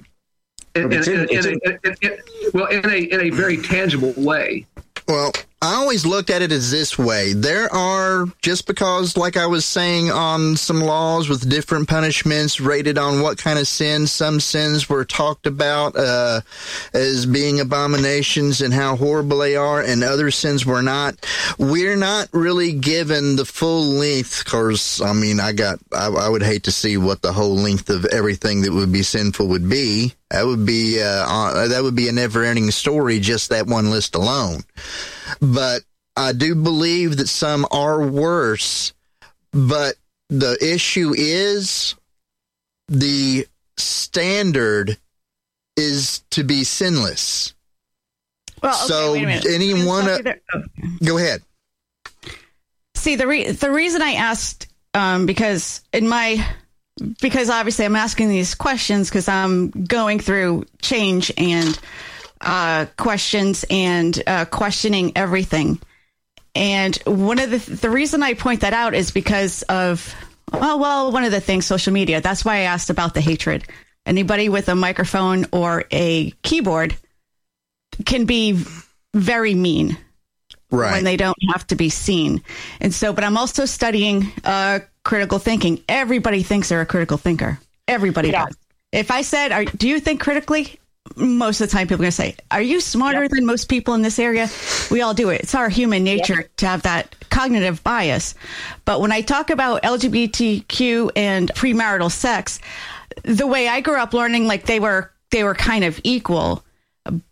[0.75, 2.19] In, It's in- in- it's in a- in- in-
[2.55, 4.67] well, in a in a very tangible way.
[5.09, 7.35] Well, I always looked at it as this way.
[7.35, 12.96] There are, just because, like I was saying, on some laws with different punishments rated
[12.96, 16.40] on what kind of sins, some sins were talked about uh,
[16.94, 21.27] as being abominations and how horrible they are, and other sins were not.
[21.59, 26.42] We're not really given the full length, because, I mean, I got, I, I would
[26.42, 30.14] hate to see what the whole length of everything that would be sinful would be.
[30.31, 33.90] That would be, uh, uh, that would be a never ending story, just that one
[33.90, 34.62] list alone
[35.40, 35.83] but
[36.16, 38.93] I do believe that some are worse.
[39.53, 39.97] But
[40.29, 41.95] the issue is
[42.88, 44.97] the standard
[45.77, 47.55] is to be sinless.
[48.62, 51.43] Well, okay, so anyone, you go ahead.
[52.95, 56.47] See the re- the reason I asked um, because in my
[57.21, 61.79] because obviously I'm asking these questions because I'm going through change and
[62.40, 65.79] uh, questions and uh, questioning everything.
[66.55, 70.14] And one of the the reason I point that out is because of
[70.53, 72.20] well, well, one of the things social media.
[72.20, 73.64] That's why I asked about the hatred.
[74.05, 76.96] Anybody with a microphone or a keyboard
[78.05, 78.59] can be
[79.14, 79.96] very mean
[80.72, 80.92] Right.
[80.92, 82.42] when they don't have to be seen.
[82.81, 85.83] And so, but I'm also studying uh, critical thinking.
[85.88, 87.59] Everybody thinks they're a critical thinker.
[87.87, 88.57] Everybody does.
[88.90, 90.80] if I said, are, "Do you think critically?"
[91.16, 93.31] Most of the time, people are going to say, "Are you smarter yep.
[93.31, 94.49] than most people in this area?"
[94.90, 95.42] We all do it.
[95.42, 96.57] It's our human nature yep.
[96.59, 98.35] to have that cognitive bias.
[98.85, 102.61] But when I talk about LGBTQ and premarital sex,
[103.25, 106.64] the way I grew up learning, like they were they were kind of equal,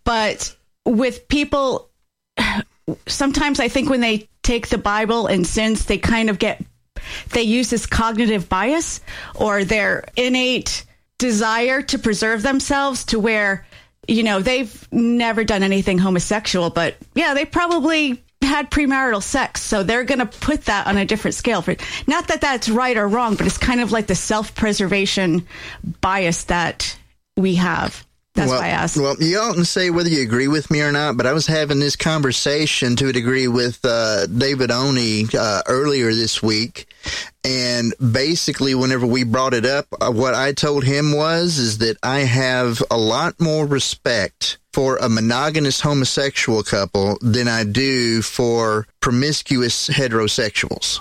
[0.04, 1.90] but with people,
[3.06, 6.62] sometimes I think when they take the Bible and sins, they kind of get
[7.30, 9.00] they use this cognitive bias
[9.34, 10.84] or their innate
[11.18, 13.66] desire to preserve themselves to where
[14.08, 19.82] you know they've never done anything homosexual but yeah they probably had premarital sex so
[19.82, 23.06] they're going to put that on a different scale for not that that's right or
[23.06, 25.46] wrong but it's kind of like the self-preservation
[26.00, 26.98] bias that
[27.36, 28.04] we have
[28.38, 28.96] that's well, why I asked.
[28.96, 31.80] Well, you oughtn't say whether you agree with me or not, but I was having
[31.80, 36.86] this conversation to a degree with uh, David Oni uh, earlier this week,
[37.44, 41.96] and basically, whenever we brought it up, uh, what I told him was is that
[42.02, 48.86] I have a lot more respect for a monogamous homosexual couple than I do for
[49.00, 51.00] promiscuous heterosexuals.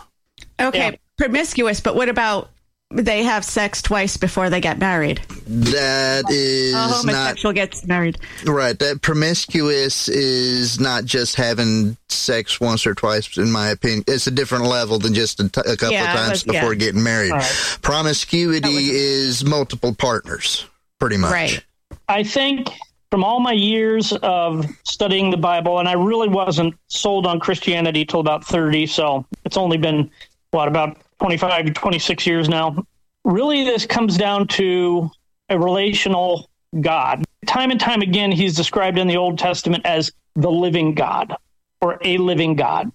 [0.60, 0.96] Okay, yeah.
[1.18, 2.50] promiscuous, but what about
[2.90, 5.20] they have sex twice before they get married.
[5.46, 8.18] That is a homosexual not, gets married.
[8.46, 8.78] Right.
[8.80, 13.38] That promiscuous is not just having sex once or twice.
[13.38, 16.18] In my opinion, it's a different level than just a, t- a couple yeah, of
[16.18, 16.80] times was, before yeah.
[16.80, 17.32] getting married.
[17.32, 17.78] Right.
[17.82, 20.66] Promiscuity was, is multiple partners,
[21.00, 21.32] pretty much.
[21.32, 21.66] Right.
[22.08, 22.70] I think
[23.12, 28.06] from all my years of studying the Bible, and I really wasn't sold on Christianity
[28.06, 30.10] till about thirty, so it's only been
[30.52, 32.84] what about 25, 26 years now.
[33.24, 35.10] Really, this comes down to
[35.50, 36.50] a relational
[36.82, 37.26] God.
[37.46, 41.36] Time and time again, he's described in the Old Testament as the living God
[41.82, 42.92] or a living God.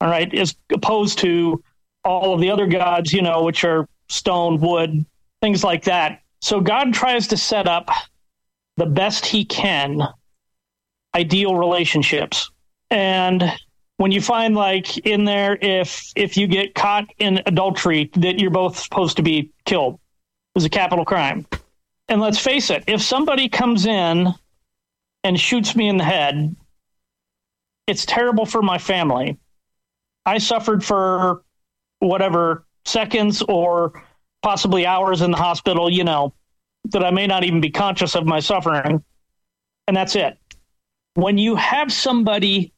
[0.00, 1.62] All right, as opposed to
[2.04, 5.04] all of the other gods, you know, which are stone, wood,
[5.40, 6.22] things like that.
[6.40, 7.88] So God tries to set up
[8.76, 10.02] the best he can
[11.14, 12.50] ideal relationships.
[12.90, 13.52] And
[14.02, 18.50] when you find like in there if if you get caught in adultery that you're
[18.50, 20.00] both supposed to be killed.
[20.56, 21.46] Is a capital crime.
[22.08, 24.34] And let's face it if somebody comes in
[25.22, 26.56] and shoots me in the head
[27.86, 29.38] it's terrible for my family.
[30.26, 31.44] I suffered for
[32.00, 34.02] whatever seconds or
[34.42, 36.34] possibly hours in the hospital you know
[36.86, 39.04] that i may not even be conscious of my suffering.
[39.86, 40.36] And that's it.
[41.14, 42.72] When you have somebody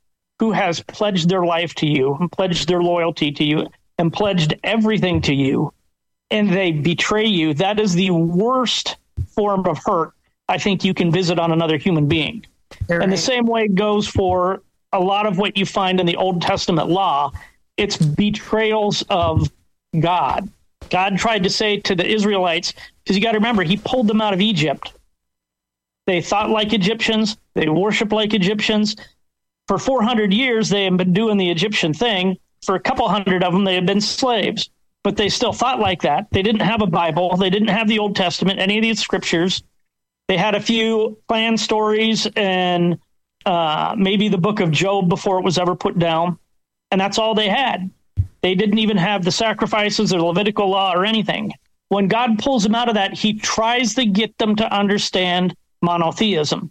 [0.45, 4.53] who has pledged their life to you and pledged their loyalty to you and pledged
[4.63, 5.73] everything to you
[6.31, 8.97] and they betray you, that is the worst
[9.29, 10.13] form of hurt
[10.47, 12.45] I think you can visit on another human being.
[12.91, 14.61] And the same way goes for
[14.93, 17.33] a lot of what you find in the Old Testament law.
[17.79, 19.51] It's betrayals of
[19.99, 20.51] God.
[20.91, 24.21] God tried to say to the Israelites, because you got to remember, he pulled them
[24.21, 24.93] out of Egypt.
[26.07, 28.97] They thought like Egyptians, they worshiped like Egyptians,
[29.69, 32.37] for 400 years, they have been doing the Egyptian thing.
[32.65, 34.71] For a couple hundred of them, they have been slaves,
[35.03, 36.29] but they still thought like that.
[36.31, 39.63] They didn't have a Bible, they didn't have the Old Testament, any of these scriptures.
[40.29, 42.99] They had a few clan stories and
[43.45, 46.39] uh, maybe the book of Job before it was ever put down.
[46.91, 47.91] And that's all they had.
[48.43, 51.53] They didn't even have the sacrifices or Levitical law or anything.
[51.89, 56.71] When God pulls them out of that, he tries to get them to understand monotheism.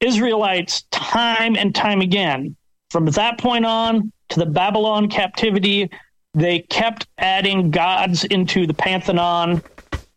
[0.00, 2.56] Israelites time and time again.
[2.90, 5.90] From that point on to the Babylon captivity,
[6.34, 9.62] they kept adding gods into the pantheon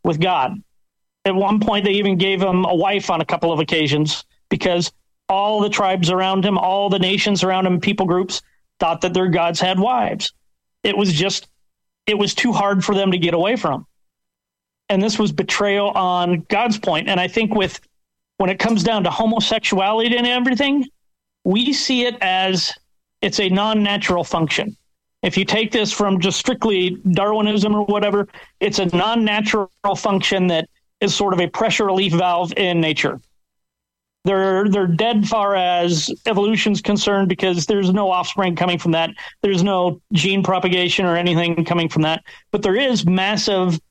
[0.04, 0.62] with God.
[1.26, 4.92] At one point, they even gave him a wife on a couple of occasions because
[5.28, 8.42] all the tribes around him, all the nations around him, people groups
[8.80, 10.34] thought that their gods had wives.
[10.84, 11.48] It was just,
[12.06, 13.86] it was too hard for them to get away from.
[14.89, 17.08] And this was betrayal on God's point.
[17.10, 17.80] And I think with
[18.39, 20.88] when it comes down to homosexuality and everything,
[21.43, 22.73] we see it as
[23.21, 24.75] it's a non natural function.
[25.21, 28.30] If you take this from just strictly Darwinism or whatever,
[28.62, 30.69] it's a non natural function that
[31.02, 33.19] is sort of a pressure relief valve in nature.
[34.23, 39.10] They're they're dead far as evolution's concerned because there's no offspring coming from that.
[39.41, 42.23] There's no gene propagation or anything coming from that.
[42.52, 43.82] But there is massive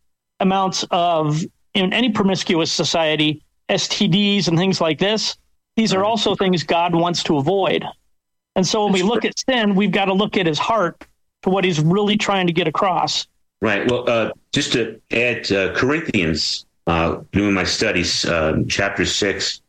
[0.40, 1.42] amounts of
[1.74, 5.37] in any promiscuous society STDs and things like this,
[5.76, 7.85] these are also things God wants to avoid.
[8.57, 11.07] And so when we look at sin, we've got to look at his heart
[11.43, 13.28] to what he's really trying to get across.
[13.61, 13.88] Right.
[13.88, 19.61] Well, uh, just to add, uh, Corinthians, uh, doing my studies, um, chapter six,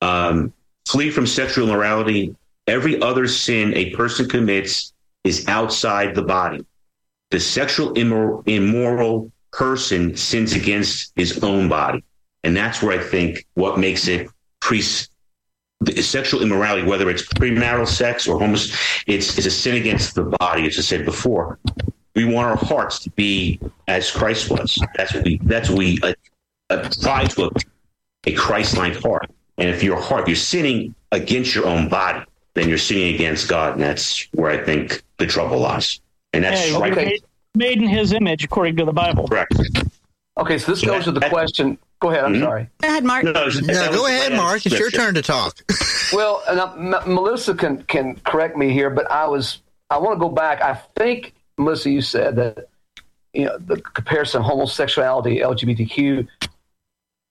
[0.00, 0.52] um,
[0.86, 2.34] flee from sexual immorality.
[2.66, 4.92] Every other sin a person commits
[5.24, 6.64] is outside the body.
[7.30, 12.04] The sexual immor- immoral person sins against his own body.
[12.44, 14.28] And that's where I think what makes it
[14.60, 14.82] pre
[16.00, 18.76] sexual immorality, whether it's premarital sex or homos,
[19.06, 21.58] it's, it's a sin against the body, as I said before.
[22.14, 24.78] We want our hearts to be as Christ was.
[24.96, 26.12] That's what we, that's what we uh,
[26.70, 27.50] uh, try to
[28.26, 29.30] a Christ-like heart.
[29.58, 32.24] And if your heart, you're sinning against your own body,
[32.54, 33.74] then you're sinning against God.
[33.74, 36.00] And that's where I think the trouble lies.
[36.32, 36.94] And that's Hey, right.
[36.94, 37.24] made,
[37.54, 39.26] made in his image, according to the Bible.
[39.26, 39.54] Correct.
[40.38, 41.78] Okay, so this goes to the question.
[42.02, 42.24] Go ahead.
[42.24, 42.40] I'm Mhm.
[42.40, 42.68] sorry.
[42.80, 43.22] Go ahead, Mark.
[43.24, 44.66] No, that No, go ahead, right out of Mark.
[44.66, 45.62] It's your turn to talk.
[46.12, 50.14] Well, and uh, M- Melissa can can correct me here, but I was I want
[50.14, 50.60] to go back.
[50.60, 52.66] I think Melissa, you said that
[53.32, 56.28] you know the comparison of homosexuality, LGBTQ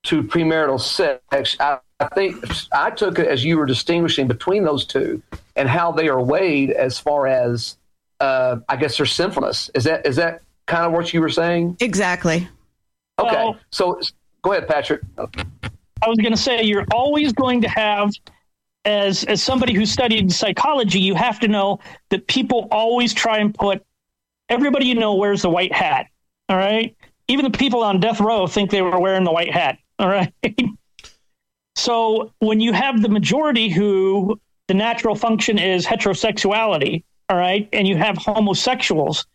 [0.05, 1.55] to premarital sex.
[1.59, 2.43] I, I think
[2.73, 5.21] I took it as you were distinguishing between those two
[5.55, 7.77] and how they are weighed as far as
[8.19, 9.69] uh, I guess their sinfulness.
[9.75, 11.77] Is that is that kind of what you were saying?
[11.81, 12.47] Exactly.
[13.19, 13.99] Okay, Well- so
[14.43, 15.01] go ahead, Patrick.
[15.17, 18.11] I was going to say you're always going to have
[18.85, 21.79] as as somebody who studied psychology, you have to know
[22.09, 23.85] that people always try and put
[24.49, 26.07] everybody you know wears the white hat.
[26.49, 26.95] All right?
[27.27, 29.77] Even the people on death row think they were wearing the white hat.
[29.99, 30.33] All right?
[31.75, 37.87] so when you have the majority who the natural function is heterosexuality, all right, and
[37.87, 39.25] you have homosexuals,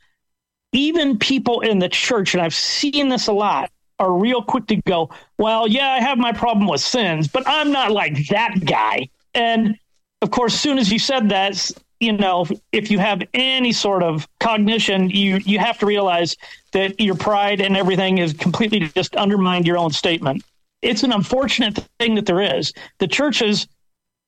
[0.73, 4.77] even people in the church, and I've seen this a lot, are real quick to
[4.77, 9.09] go, well, yeah, I have my problem with sins, but I'm not like that guy.
[9.35, 9.79] And
[10.23, 11.71] of course, soon as you said that,
[12.01, 16.37] you know, if you have any sort of cognition, you you have to realize
[16.73, 20.43] that your pride and everything is completely just undermined your own statement.
[20.83, 22.73] It's an unfortunate thing that there is.
[22.99, 23.67] The church has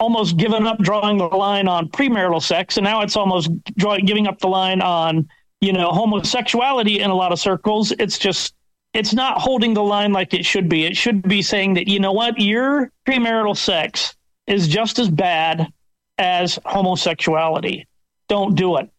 [0.00, 4.26] almost given up drawing the line on premarital sex, and now it's almost draw, giving
[4.26, 5.28] up the line on
[5.60, 7.92] you know homosexuality in a lot of circles.
[7.92, 8.54] It's just
[8.94, 10.84] it's not holding the line like it should be.
[10.84, 14.16] It should be saying that you know what your premarital sex
[14.46, 15.72] is just as bad
[16.16, 17.86] as homosexuality.
[18.28, 18.90] Don't do it.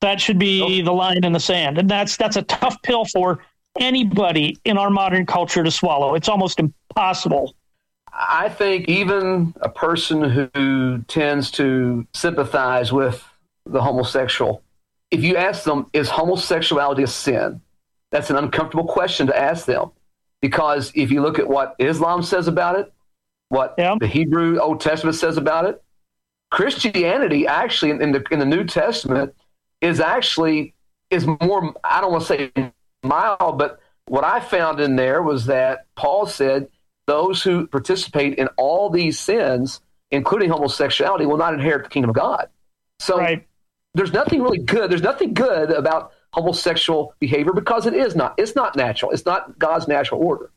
[0.00, 3.44] That should be the line in the sand, and that's that's a tough pill for
[3.78, 6.14] anybody in our modern culture to swallow.
[6.14, 7.54] It's almost impossible.
[8.12, 13.24] I think even a person who tends to sympathize with
[13.64, 14.62] the homosexual,
[15.10, 17.60] if you ask them, is homosexuality a sin?
[18.12, 19.90] That's an uncomfortable question to ask them.
[20.40, 22.92] Because if you look at what Islam says about it,
[23.48, 25.82] what the Hebrew Old Testament says about it,
[26.50, 29.34] Christianity actually in the in the New Testament
[29.80, 30.74] is actually
[31.10, 35.46] is more I don't want to say mild, but what I found in there was
[35.46, 36.68] that Paul said
[37.06, 42.16] those who participate in all these sins, including homosexuality, will not inherit the kingdom of
[42.16, 42.48] God.
[42.98, 43.24] So
[43.94, 44.90] there's nothing really good.
[44.90, 48.34] There's nothing good about homosexual behavior because it is not.
[48.38, 49.12] It's not natural.
[49.12, 50.50] It's not God's natural order.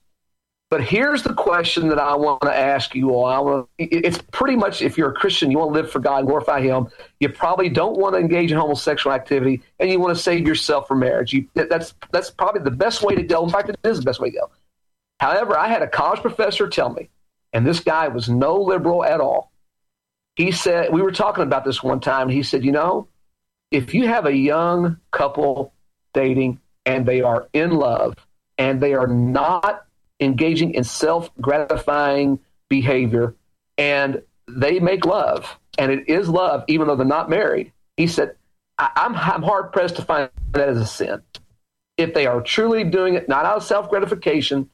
[0.71, 3.25] But here's the question that I want to ask you all.
[3.25, 5.99] I want to, it's pretty much if you're a Christian, you want to live for
[5.99, 6.87] God, and glorify Him.
[7.19, 10.87] You probably don't want to engage in homosexual activity, and you want to save yourself
[10.87, 11.33] from marriage.
[11.33, 13.43] You, that's that's probably the best way to go.
[13.43, 14.49] In fact, it is the best way to go.
[15.19, 17.09] However, I had a college professor tell me,
[17.53, 19.51] and this guy was no liberal at all.
[20.35, 22.23] He said we were talking about this one time.
[22.23, 23.07] And he said, you know,
[23.75, 25.73] if you have a young couple
[26.13, 28.15] dating and they are in love
[28.57, 29.85] and they are not
[30.21, 33.35] engaging in self gratifying behavior
[33.77, 38.33] and they make love and it is love even though they're not married he said
[38.77, 41.21] I- I'm, I'm hard pressed to find that as a sin.
[41.97, 44.69] If they are truly doing it not out of self gratification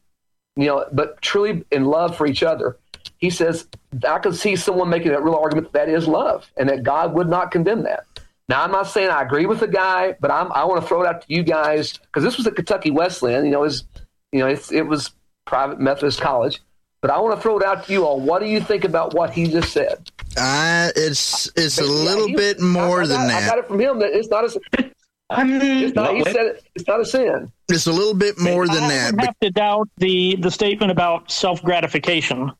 [0.55, 2.77] you know but truly in love for each other
[3.17, 3.67] he says
[4.07, 7.15] i could see someone making that real argument that that is love and that god
[7.15, 8.05] would not condemn that
[8.51, 11.01] now, I'm not saying I agree with the guy, but I'm, I want to throw
[11.03, 13.45] it out to you guys because this was at Kentucky Wesleyan.
[13.45, 13.85] You know, it was,
[14.33, 15.11] you know, it's, it was
[15.45, 16.59] private Methodist college.
[17.01, 18.19] But I want to throw it out to you all.
[18.19, 20.11] What do you think about what he just said?
[20.37, 23.43] Uh, it's it's a Yeah, little he- bit more I, I than got, that.
[23.43, 24.61] I got it from him that it's not a.
[25.33, 27.49] It's not, he said it, it's not a sin.
[27.69, 29.13] It's a little bit more than I that.
[29.17, 32.51] I have to doubt the the statement about self gratification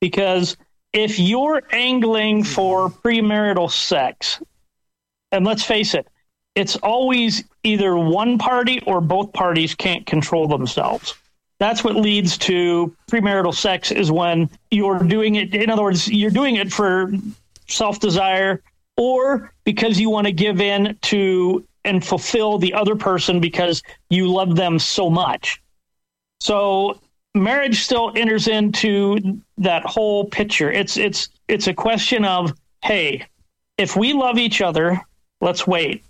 [0.00, 0.56] because
[0.92, 4.40] if you're angling for premarital sex,
[5.36, 6.08] and let's face it,
[6.54, 11.14] it's always either one party or both parties can't control themselves.
[11.58, 15.54] That's what leads to premarital sex is when you're doing it.
[15.54, 17.12] In other words, you're doing it for
[17.68, 18.62] self desire
[18.96, 24.30] or because you want to give in to and fulfill the other person because you
[24.30, 25.62] love them so much.
[26.40, 27.00] So
[27.34, 30.70] marriage still enters into that whole picture.
[30.70, 33.26] It's it's it's a question of hey,
[33.78, 35.00] if we love each other,
[35.40, 36.04] let's wait.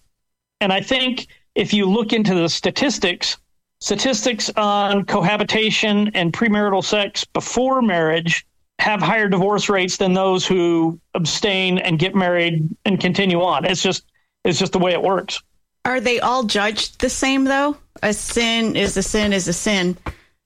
[0.60, 3.36] And I think if you look into the statistics,
[3.80, 8.46] statistics on cohabitation and premarital sex before marriage
[8.78, 13.64] have higher divorce rates than those who abstain and get married and continue on.
[13.64, 14.04] It's just
[14.44, 15.42] it's just the way it works.
[15.84, 17.76] Are they all judged the same though?
[18.02, 19.96] A sin is a sin is a sin.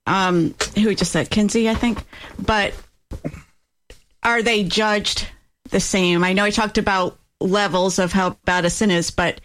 [0.07, 2.03] Um, who just said Kinsey, I think.
[2.39, 2.73] But
[4.23, 5.27] are they judged
[5.69, 6.23] the same?
[6.23, 9.41] I know I talked about levels of how bad a sin is, but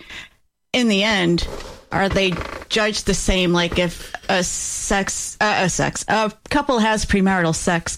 [0.73, 1.47] in the end,
[1.93, 2.33] are they
[2.69, 3.53] judged the same?
[3.53, 7.97] Like if a sex, uh, a sex, a couple has premarital sex,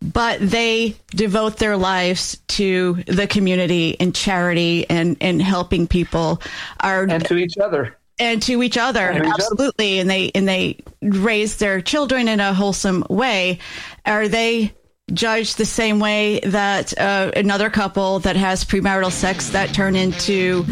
[0.00, 6.42] but they devote their lives to the community and charity and, and helping people
[6.80, 7.96] are and to each other.
[8.18, 9.98] And to each other And to each absolutely.
[9.98, 13.58] And they and they raise their children in a wholesome way.
[14.04, 14.74] Are they
[15.12, 20.64] judged the same way that uh, another couple that has premarital sex that turn into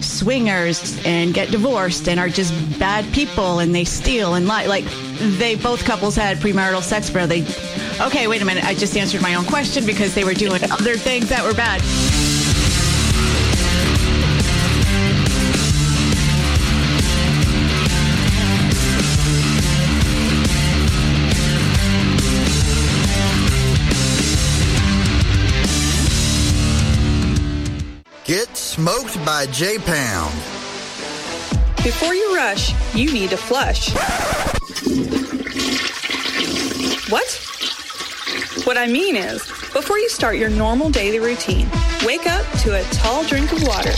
[0.00, 4.66] swingers and get divorced and are just bad people and they steal and lie.
[4.66, 4.84] Like
[5.38, 7.42] they both couples had premarital sex but they
[8.00, 8.64] okay wait a minute.
[8.64, 11.80] I just answered my own question because they were doing other things that were bad
[28.74, 30.34] smoked by J Pound.
[31.84, 33.94] Before you rush, you need to flush.
[37.08, 37.40] What?
[38.66, 41.68] What I mean is, before you start your normal daily routine,
[42.04, 43.92] wake up to a tall drink of water.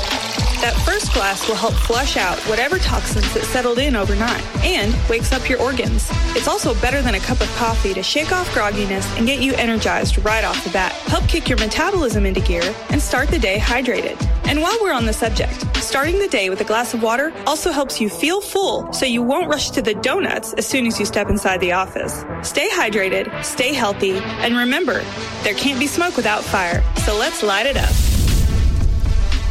[0.60, 5.30] That first glass will help flush out whatever toxins that settled in overnight and wakes
[5.30, 6.08] up your organs.
[6.34, 9.52] It's also better than a cup of coffee to shake off grogginess and get you
[9.54, 10.92] energized right off the bat.
[10.92, 14.20] Help kick your metabolism into gear and start the day hydrated.
[14.46, 17.70] And while we're on the subject, starting the day with a glass of water also
[17.70, 21.04] helps you feel full so you won't rush to the donuts as soon as you
[21.04, 22.24] step inside the office.
[22.42, 25.04] Stay hydrated, stay healthy, and remember,
[25.42, 28.15] there can't be smoke without fire, so let's light it up.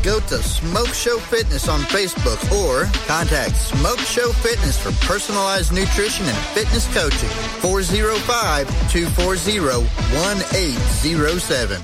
[0.05, 6.27] Go to Smoke Show Fitness on Facebook or contact Smoke Show Fitness for personalized nutrition
[6.27, 7.27] and fitness coaching.
[7.59, 11.81] 405 240 1807.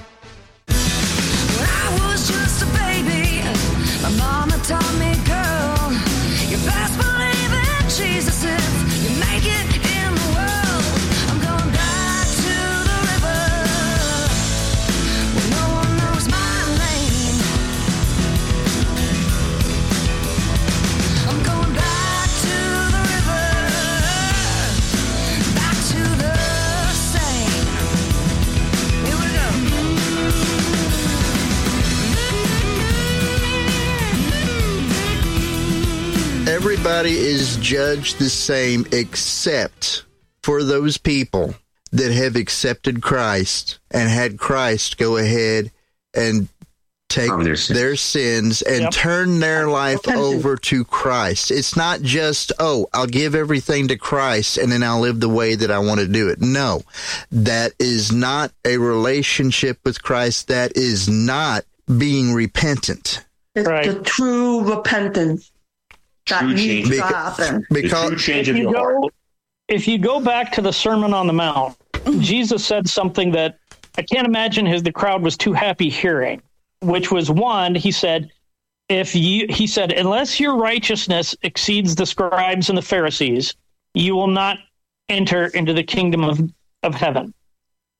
[0.69, 3.41] I was just a baby.
[4.03, 5.91] My mama taught me, girl,
[6.45, 8.45] you best believe in Jesus
[9.01, 9.80] you make it
[37.01, 40.05] Everybody is judged the same except
[40.43, 41.55] for those people
[41.91, 45.71] that have accepted Christ and had Christ go ahead
[46.13, 46.47] and
[47.09, 47.31] take
[47.69, 48.91] their sins, and Yep.
[48.91, 51.49] turn their life over to Christ.
[51.49, 55.55] It's not just, oh, I'll give everything to Christ and then I'll live the way
[55.55, 56.39] that I want to do it.
[56.39, 56.83] No,
[57.31, 60.49] that is not a relationship with Christ.
[60.49, 61.65] That is not
[61.97, 63.25] being repentant.
[63.55, 65.51] It's the true repentance
[66.27, 67.65] that needs to happen.
[67.71, 69.09] if you go,
[69.67, 72.21] if you go back to the Sermon on the Mount, mm.
[72.21, 73.57] Jesus said something that
[73.97, 76.41] I can't imagine his the crowd was too happy hearing,
[76.81, 78.31] which was one, he said,
[78.89, 83.55] if you he said, unless your righteousness exceeds the scribes and the Pharisees,
[83.93, 84.57] you will not
[85.09, 86.39] enter into the kingdom of,
[86.83, 87.33] of heaven.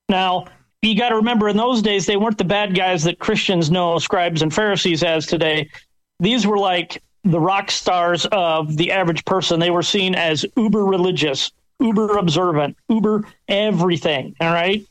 [0.09, 0.47] Now,
[0.82, 3.99] you got to remember in those days they weren't the bad guys that Christians know
[3.99, 5.69] scribes and Pharisees as today.
[6.19, 9.59] These were like the rock stars of the average person.
[9.59, 14.36] They were seen as uber religious, uber observant, uber everything.
[14.39, 14.86] All right.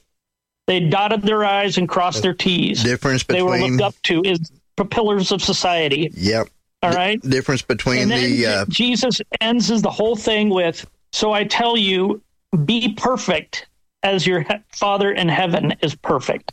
[0.66, 2.84] They dotted their I's and crossed their T's.
[2.84, 3.44] Difference between.
[3.44, 4.52] They were looked up to as
[4.84, 6.10] pillars of society.
[6.14, 6.48] Yep.
[6.82, 7.20] All right.
[7.20, 12.22] Difference between the uh, Jesus ends his, the whole thing with, "So I tell you,
[12.64, 13.66] be perfect
[14.02, 16.52] as your he- Father in heaven is perfect."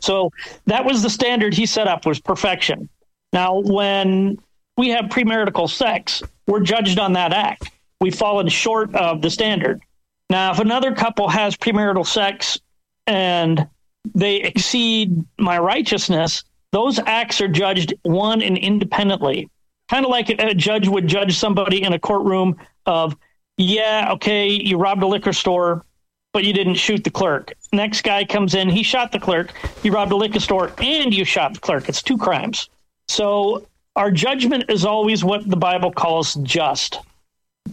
[0.00, 0.30] So
[0.66, 2.88] that was the standard he set up was perfection.
[3.32, 4.38] Now, when
[4.76, 7.70] we have premarital sex, we're judged on that act.
[8.00, 9.80] We've fallen short of the standard.
[10.28, 12.58] Now, if another couple has premarital sex
[13.06, 13.68] and
[14.14, 19.48] they exceed my righteousness, those acts are judged one and independently.
[19.88, 22.56] Kind of like a judge would judge somebody in a courtroom
[22.86, 23.16] of,
[23.56, 25.84] yeah, okay, you robbed a liquor store,
[26.32, 27.54] but you didn't shoot the clerk.
[27.72, 29.52] Next guy comes in, he shot the clerk,
[29.82, 31.88] you robbed a liquor store, and you shot the clerk.
[31.88, 32.68] It's two crimes.
[33.08, 33.66] So
[33.96, 37.00] our judgment is always what the Bible calls just.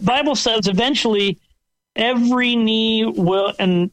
[0.02, 1.38] Bible says eventually
[1.94, 3.90] every knee will and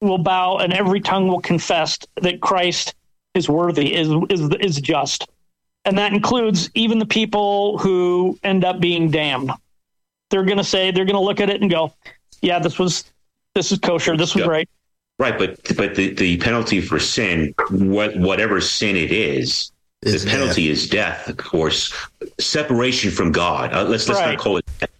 [0.00, 2.94] will bow and every tongue will confess that Christ
[3.34, 5.28] is worthy, is is is just.
[5.86, 9.50] And that includes even the people who end up being damned.
[10.28, 11.94] They're going to say they're going to look at it and go,
[12.42, 13.04] "Yeah, this was
[13.54, 14.16] this is kosher.
[14.16, 14.50] This was Yeah.
[14.50, 14.68] right."
[15.18, 19.70] Right, but but the, the penalty for sin, what whatever sin it Is
[20.02, 21.28] the penalty is death.
[21.28, 21.92] Of course,
[22.38, 23.72] separation from God.
[23.72, 24.30] Uh, let's let's Right.
[24.32, 24.90] not call it death.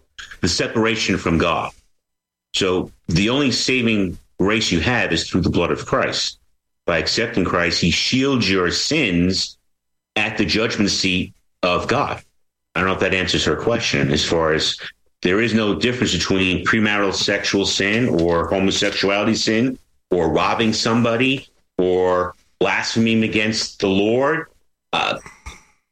[0.41, 1.71] the separation from God.
[2.53, 6.39] So the only saving grace you have is through the blood of Christ.
[6.85, 9.57] By accepting Christ, He shields your sins
[10.15, 11.33] at the judgment seat
[11.63, 12.21] of God.
[12.75, 14.11] I don't know if that answers her question.
[14.11, 14.77] As far as
[15.21, 19.77] there is no difference between premarital sexual sin or homosexuality sin
[20.09, 21.47] or robbing somebody
[21.77, 24.47] or blaspheming against the Lord.
[24.93, 25.17] Uh,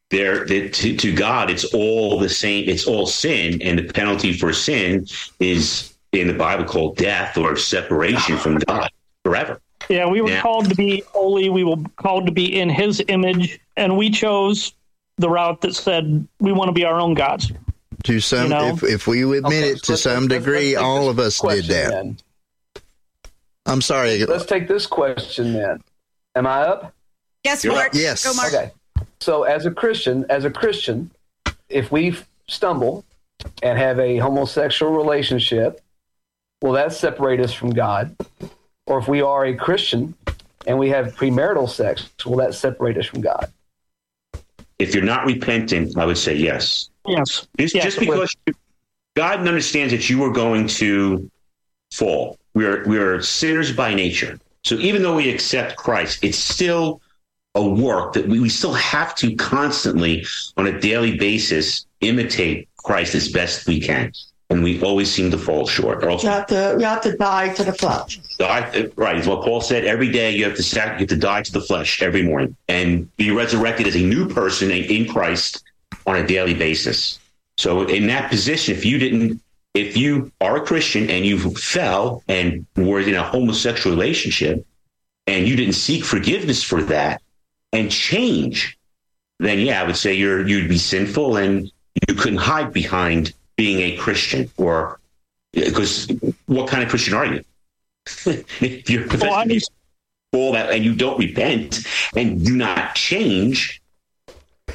[0.09, 2.67] there, to, to God, it's all the same.
[2.67, 5.05] It's all sin, and the penalty for sin
[5.39, 8.89] is in the Bible called death or separation from God
[9.23, 9.61] forever.
[9.87, 10.41] Yeah, we were Yeah.
[10.41, 11.49] called to be holy.
[11.49, 14.73] We were called to be in His image, and we chose
[15.17, 17.51] the route that said we want to be our own gods.
[18.05, 18.67] To some, You know?
[18.69, 21.65] if, if we admit Okay, it, to some let's- let's degree, all of us did
[21.65, 21.91] that.
[21.91, 22.17] then.
[23.65, 24.25] I'm sorry.
[24.25, 25.83] Let's take this question then.
[26.35, 26.93] Am I up?
[27.43, 27.87] Yes, You're Mark.
[27.89, 27.93] up.
[27.93, 28.23] Yes.
[28.25, 28.53] Go, Mark.
[28.53, 28.71] Okay.
[29.21, 31.11] So as a Christian, as a Christian,
[31.67, 32.15] if we
[32.47, 33.03] stumble
[33.61, 35.81] and have a homosexual relationship,
[36.61, 38.15] will that separate us from God?
[38.85, 40.15] Or if we are a Christian
[40.65, 43.51] and we have premarital sex, will that separate us from God?
[44.79, 46.89] If you're not repentant, I would say yes.
[47.05, 47.47] Yes.
[47.59, 47.83] Just, Yes.
[47.83, 48.53] just because you-
[49.15, 51.29] God understands that you are going to
[51.91, 52.37] fall.
[52.53, 54.39] We are we are sinners by nature.
[54.63, 57.01] So even though we accept Christ, it's still
[57.59, 60.25] a work that we, we still have to constantly,
[60.57, 64.11] on a daily basis, imitate Christ as best we can.
[64.51, 66.03] And we always seem to fall short.
[66.03, 68.19] Or else You have to you have to die to the flesh.
[68.39, 69.85] die, right, is what Paul said.
[69.85, 72.55] Every day you have to sac- you have to die to the flesh every morning
[72.67, 75.61] and be resurrected as a new person in- in Christ
[76.07, 77.19] on a daily basis.
[77.57, 79.39] So in that position, if you didn't,
[79.75, 84.65] if you are a Christian and you fell and were in a homosexual relationship
[85.27, 87.21] and you didn't seek forgiveness for that
[87.73, 88.77] and change,
[89.39, 91.71] then yeah, I would say you're you'd be sinful and
[92.07, 94.99] you couldn't hide behind being a Christian or
[95.53, 96.07] because
[96.45, 97.43] what kind of Christian are you?
[98.25, 99.59] if you're Well, I mean,
[100.33, 103.81] all that and you don't repent and do not change,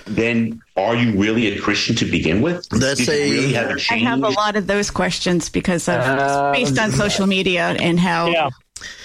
[0.07, 2.68] then are you really a Christian to begin with?
[2.70, 4.03] That's Did you a- really have a I change?
[4.03, 8.26] have a lot of those questions because of Um, based on social media and how
[8.28, 8.51] Yeah.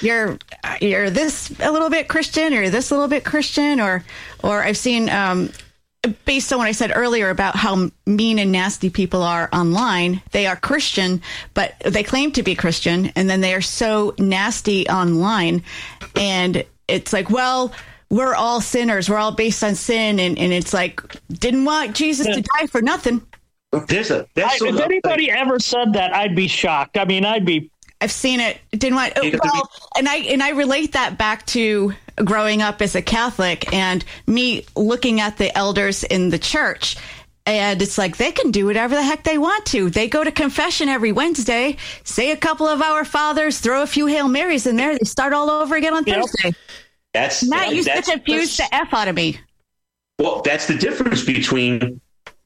[0.02, 0.38] You're
[0.82, 4.04] you're this a little bit Christian or this a little bit Christian or
[4.44, 5.50] or I've seen um
[6.26, 10.48] based on what I said earlier about how mean and nasty people are online, they
[10.48, 11.22] are Christian,
[11.54, 15.62] but they claim to be Christian, and then they are so nasty online.
[16.16, 17.74] And it's like, well,
[18.10, 19.10] we're all sinners.
[19.10, 20.20] We're all based on sin.
[20.20, 23.22] And, and it's like, didn't want Jesus to die for nothing.
[23.88, 26.98] There's a that's I, a- if anybody ever said that, I'd be shocked.
[26.98, 27.70] I mean, I'd be
[28.02, 28.58] I've seen it.
[28.72, 29.14] Didn't want.
[29.22, 31.94] Well, and I and I relate that back to
[32.24, 36.96] growing up as a Catholic and me looking at the elders in the church.
[37.46, 39.90] And it's like they can do whatever the heck they want to.
[39.90, 44.06] They go to confession every Wednesday, say a couple of Our Fathers, throw a few
[44.06, 44.94] Hail Marys in there.
[44.94, 46.18] They start all over again on Yep.
[46.18, 46.54] Thursday.
[47.14, 49.40] that's Matt used to that's- confuse the F out of me.
[50.20, 52.00] Well, that's the difference between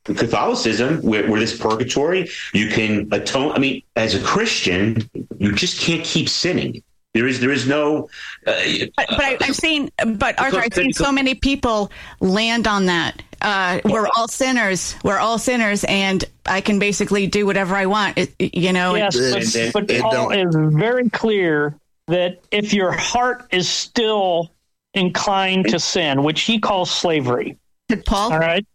[0.05, 3.53] Catholicism, where, where this purgatory, you can atone.
[3.53, 6.83] I mean, as a Christian, you just can't keep sinning.
[7.13, 8.09] There is, there is no.
[8.45, 8.53] Uh,
[8.97, 13.21] But, but I, I've seen, but Arthur, I've seen so many people land on that.
[13.39, 14.95] Uh, we're all sinners.
[15.03, 18.17] We're all sinners, and I can basically do whatever I want.
[18.39, 21.75] You know, yes, it- but, it- but it Paul don't- is very clear
[22.07, 24.51] that if your heart is still
[24.93, 27.57] inclined to sin, which he calls slavery,
[27.89, 28.33] Did Paul?
[28.33, 28.65] all right,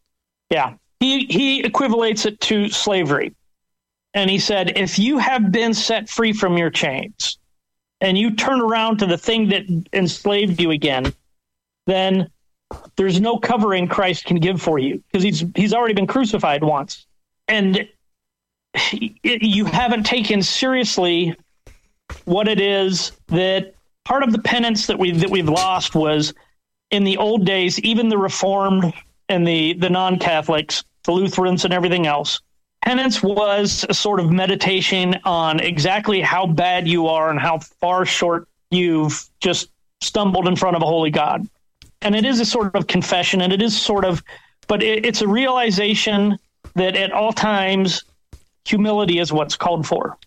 [0.51, 3.35] yeah, he he equivalates it to slavery,
[4.15, 7.39] and he said, if you have been set free from your chains,
[8.01, 11.13] and you turn around to the thing that enslaved you again,
[11.87, 12.31] then
[12.97, 17.07] there's no covering Christ can give for you because he's he's already been crucified once,
[17.47, 17.89] and
[19.23, 21.35] you haven't taken seriously
[22.25, 23.75] what it is that
[24.05, 26.35] part of the penance that we that we've lost was
[26.91, 28.93] in the old days, even the Reformed
[29.29, 32.41] and the the non Catholics, the Lutherans and everything else.
[32.85, 38.05] Penance was a sort of meditation on exactly how bad you are and how far
[38.05, 39.71] short you've just
[40.03, 41.49] stumbled in front of a holy God.
[42.03, 44.23] And it is a sort of confession, and it is sort of,
[44.69, 46.39] but it, it's a realization
[46.75, 48.05] that at all times
[48.67, 50.19] humility is what's called for.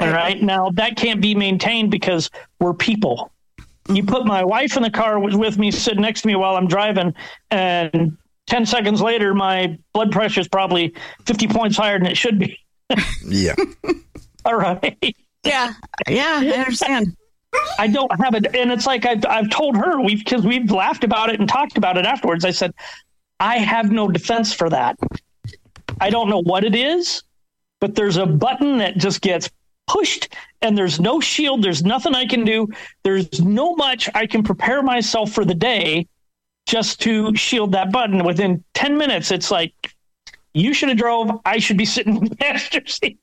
[0.00, 0.42] All right.
[0.42, 3.30] Now that can't be maintained because we're people.
[3.92, 6.56] You put my wife in the car with, with me, sitting next to me while
[6.56, 7.14] I'm driving,
[7.50, 10.94] and 10 seconds later, my blood pressure is probably
[11.26, 12.58] 50 points higher than it should be.
[13.28, 13.56] Yeah.
[14.44, 15.16] All right.
[15.44, 15.72] Yeah.
[16.06, 16.40] Yeah.
[16.40, 17.16] I understand.
[17.78, 18.54] I don't have it.
[18.54, 21.76] And it's like I've, I've told her, we've, because we've laughed about it and talked
[21.76, 22.44] about it afterwards.
[22.44, 22.72] I said,
[23.40, 24.96] I have no defense for that.
[26.00, 27.24] I don't know what it is,
[27.80, 29.50] but there's a button that just gets
[29.88, 31.62] pushed and there's no shield.
[31.62, 32.68] There's nothing I can do.
[33.02, 36.06] There's no much I can prepare myself for the day
[36.66, 38.24] just to shield that button.
[38.24, 39.72] Within 10 minutes, it's like,
[40.52, 41.30] you should have drove.
[41.44, 43.18] I should be sitting in the passenger seat.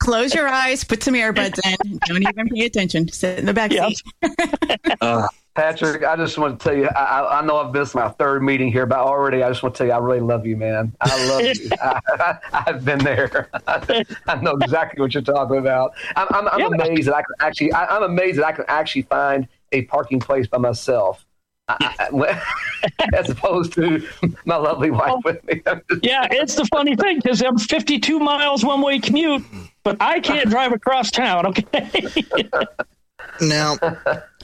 [0.00, 1.98] Close your eyes, put some earbuds in.
[2.06, 3.08] Don't even pay attention.
[3.08, 4.02] Sit in the back seat.
[5.00, 8.08] Uh, Patrick, I just want to tell you, I, I- I know I've missed my
[8.08, 10.56] third meeting here, but already I just want to tell you, I really love you,
[10.56, 10.92] man.
[11.00, 11.70] I love you.
[11.80, 13.48] I, have been there.
[13.66, 15.92] I know exactly what you're talking about.
[16.16, 19.02] I'm, I'm, I'm amazed that I can actually, I, I'm amazed that I can actually
[19.02, 21.24] find a parking place by myself.
[21.68, 22.42] I, I,
[23.14, 24.06] as opposed to
[24.44, 25.62] my lovely wife with me.
[26.02, 29.42] Yeah, it's the funny thing because I'm 52 miles one way commute,
[29.82, 31.46] but I can't drive across town.
[31.46, 31.88] Okay.
[33.40, 33.76] Now,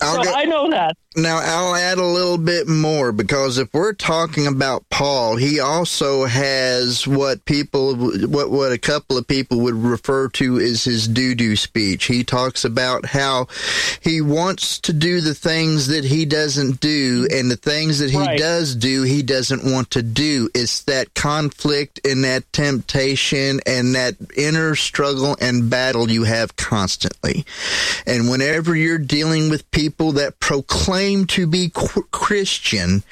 [0.03, 0.97] I'll So go, I know that.
[1.17, 6.25] Now, I'll add a little bit more because if we're talking about Paul, he also
[6.25, 11.35] has what people, what, what a couple of people would refer to as his doo
[11.35, 12.05] doo speech.
[12.05, 13.49] He talks about how
[14.01, 18.17] he wants to do the things that he doesn't do, and the things that he
[18.19, 18.39] Right.
[18.39, 20.49] does do, he doesn't want to do.
[20.55, 27.45] It's that conflict and that temptation and that inner struggle and battle you have constantly.
[28.07, 33.03] And whenever you're dealing with people that proclaim to be Christian,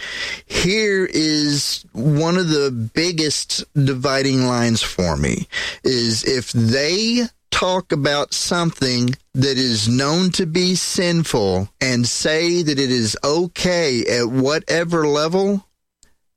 [0.47, 5.47] here is one of the biggest dividing lines for me
[5.85, 12.79] is if they talk about something that is known to be sinful and say that
[12.79, 15.67] it is okay at whatever level,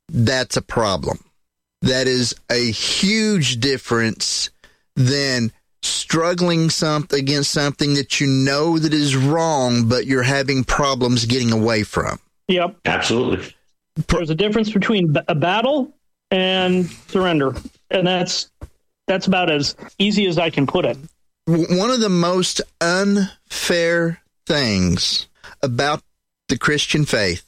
[0.08, 1.18] that's a problem.
[1.82, 4.50] That is a huge difference
[4.94, 11.26] than struggling something against something that you know that is wrong, but you're having problems
[11.26, 12.18] getting away from.
[12.48, 12.76] Yep.
[12.84, 13.54] Absolutely.
[14.08, 15.92] There's a difference between a battle
[16.30, 17.54] and surrender,
[17.90, 18.50] and that's
[19.06, 20.96] that's about as easy as I can put it.
[21.46, 25.28] One of the most unfair things
[25.62, 26.02] about
[26.48, 27.44] the Christian faith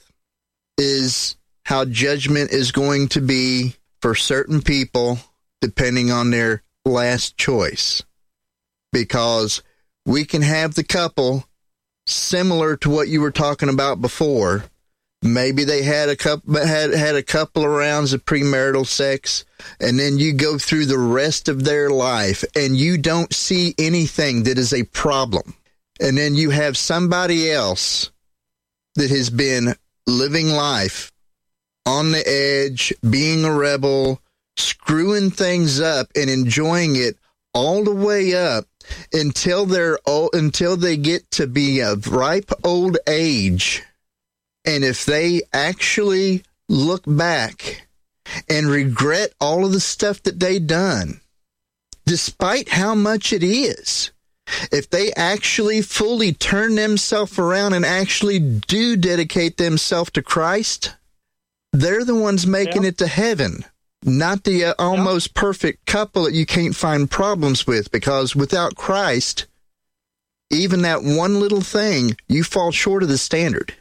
[0.77, 5.19] is how judgment is going to be for certain people
[5.61, 8.03] depending on their last choice.
[8.95, 9.61] Because
[10.07, 11.45] we can have the couple
[12.07, 14.65] similar to what you were talking about before.
[15.21, 19.45] Maybe they had a couple had had a couple of rounds of premarital sex,
[19.81, 24.45] and then you go through the rest of their life and you don't see anything
[24.45, 25.55] that is a problem.
[26.01, 28.11] And then you have somebody else
[28.95, 29.75] that has been
[30.07, 31.11] living life
[31.87, 34.21] on the edge, being a rebel,
[34.57, 37.17] screwing things up and enjoying it
[37.55, 38.67] all the way up
[39.13, 43.83] until they're old, until they get to be of ripe old age.
[44.65, 47.87] And if they actually look back
[48.49, 51.21] and regret all of the stuff that they done,
[52.07, 54.11] despite how much it is,
[54.71, 60.95] if they actually fully turn themselves around and actually do dedicate themselves to Christ,
[61.73, 63.65] they're the ones making it to heaven,
[64.05, 69.47] not the uh, almost perfect couple that you can't find problems with because without Christ,
[70.51, 73.75] even that one little thing, you fall short of the standard.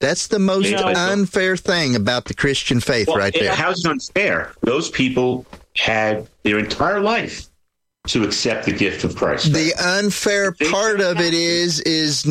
[0.00, 3.54] That's the most Yeah, unfair thing about the Christian faith Well, right there.
[3.54, 4.52] How's it unfair?
[4.60, 7.46] Those people had their entire life
[8.08, 9.52] to accept the gift of Christ.
[9.52, 12.26] The unfair part of it is is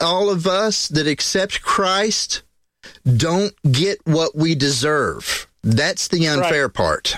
[0.00, 2.42] all of us that accept Christ
[3.16, 5.46] don't get what we deserve.
[5.62, 7.16] That's the unfair part.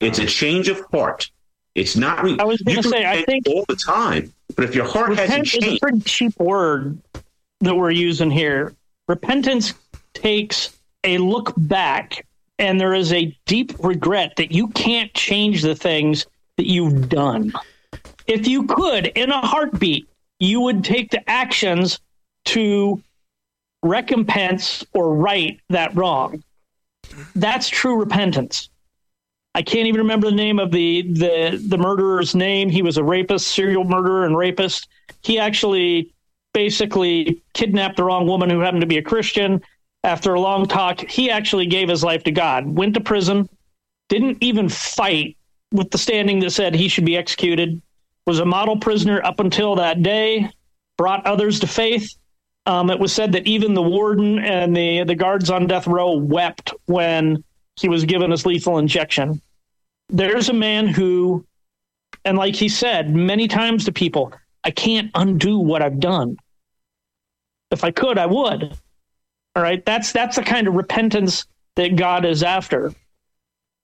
[0.00, 1.30] It's a change of heart.
[1.74, 2.22] It's not.
[2.24, 4.86] Re- I was going you to say, I think all the time, but if your
[4.86, 6.98] heart hasn't repent is a changed, pretty cheap word
[7.60, 8.74] that we're using here.
[9.08, 9.74] Repentance
[10.14, 12.26] takes a look back,
[12.58, 16.26] and there is a deep regret that you can't change the things
[16.56, 17.52] that you've done.
[18.26, 20.08] If you could, in a heartbeat,
[20.40, 22.00] you would take the actions
[22.46, 23.02] to
[23.82, 26.42] recompense or right that wrong.
[27.34, 28.70] That's true repentance.
[29.54, 32.68] I can't even remember the name of the the the murderer's name.
[32.68, 34.88] He was a rapist, serial murderer, and rapist.
[35.22, 36.12] He actually
[36.52, 39.62] basically kidnapped the wrong woman who happened to be a Christian.
[40.04, 42.66] After a long talk, he actually gave his life to God.
[42.66, 43.48] Went to prison.
[44.08, 45.36] Didn't even fight
[45.72, 47.80] with the standing that said he should be executed,
[48.26, 50.50] was a model prisoner up until that day,
[50.96, 52.16] brought others to faith.
[52.66, 56.12] Um, it was said that even the warden and the, the guards on death row
[56.12, 57.44] wept when
[57.76, 59.40] he was given his lethal injection.
[60.08, 61.46] There's a man who,
[62.24, 64.32] and like he said many times to people,
[64.64, 66.36] I can't undo what I've done.
[67.70, 68.76] If I could, I would.
[69.54, 69.84] All right.
[69.84, 71.46] That's that's the kind of repentance
[71.76, 72.92] that God is after.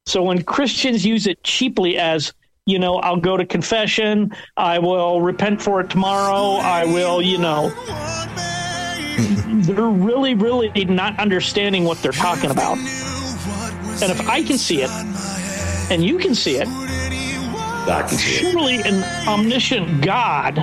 [0.06, 2.32] So when Christians use it cheaply as,
[2.66, 7.38] you know, I'll go to confession, I will repent for it tomorrow, I will, you
[7.38, 7.72] know,
[9.64, 12.78] they're really, really not understanding what they're talking about.
[12.78, 14.90] And if I can see it,
[15.90, 16.66] and you can see it,
[17.86, 18.52] God can see it.
[18.52, 20.58] surely an omniscient God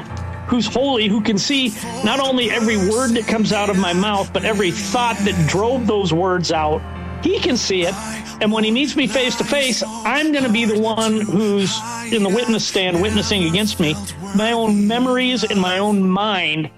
[0.48, 1.70] who's holy, who can see
[2.04, 5.86] not only every word that comes out of my mouth, but every thought that drove
[5.86, 6.82] those words out,
[7.24, 7.94] he can see it.
[8.42, 11.78] And when he meets me face to face, I'm going to be the one who's
[12.12, 13.96] in the witness stand witnessing against me,
[14.36, 16.72] my own memories in my own mind,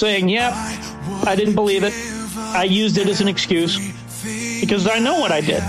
[0.00, 0.54] saying, Yep,
[1.26, 1.92] I didn't believe it.
[2.56, 3.78] I used it as an excuse
[4.60, 5.62] because I know what I did.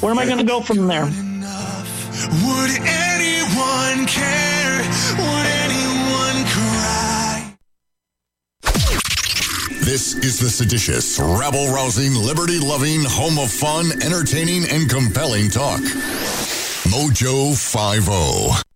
[0.00, 1.04] Where am I going to go from there?
[1.04, 4.76] Would anyone care?
[5.16, 7.56] Would anyone cry?
[9.80, 15.80] This is the seditious, rabble rousing, liberty loving, home of fun, entertaining, and compelling talk.
[16.84, 17.54] Mojo
[18.10, 18.54] oh.
[18.54, 18.67] 50.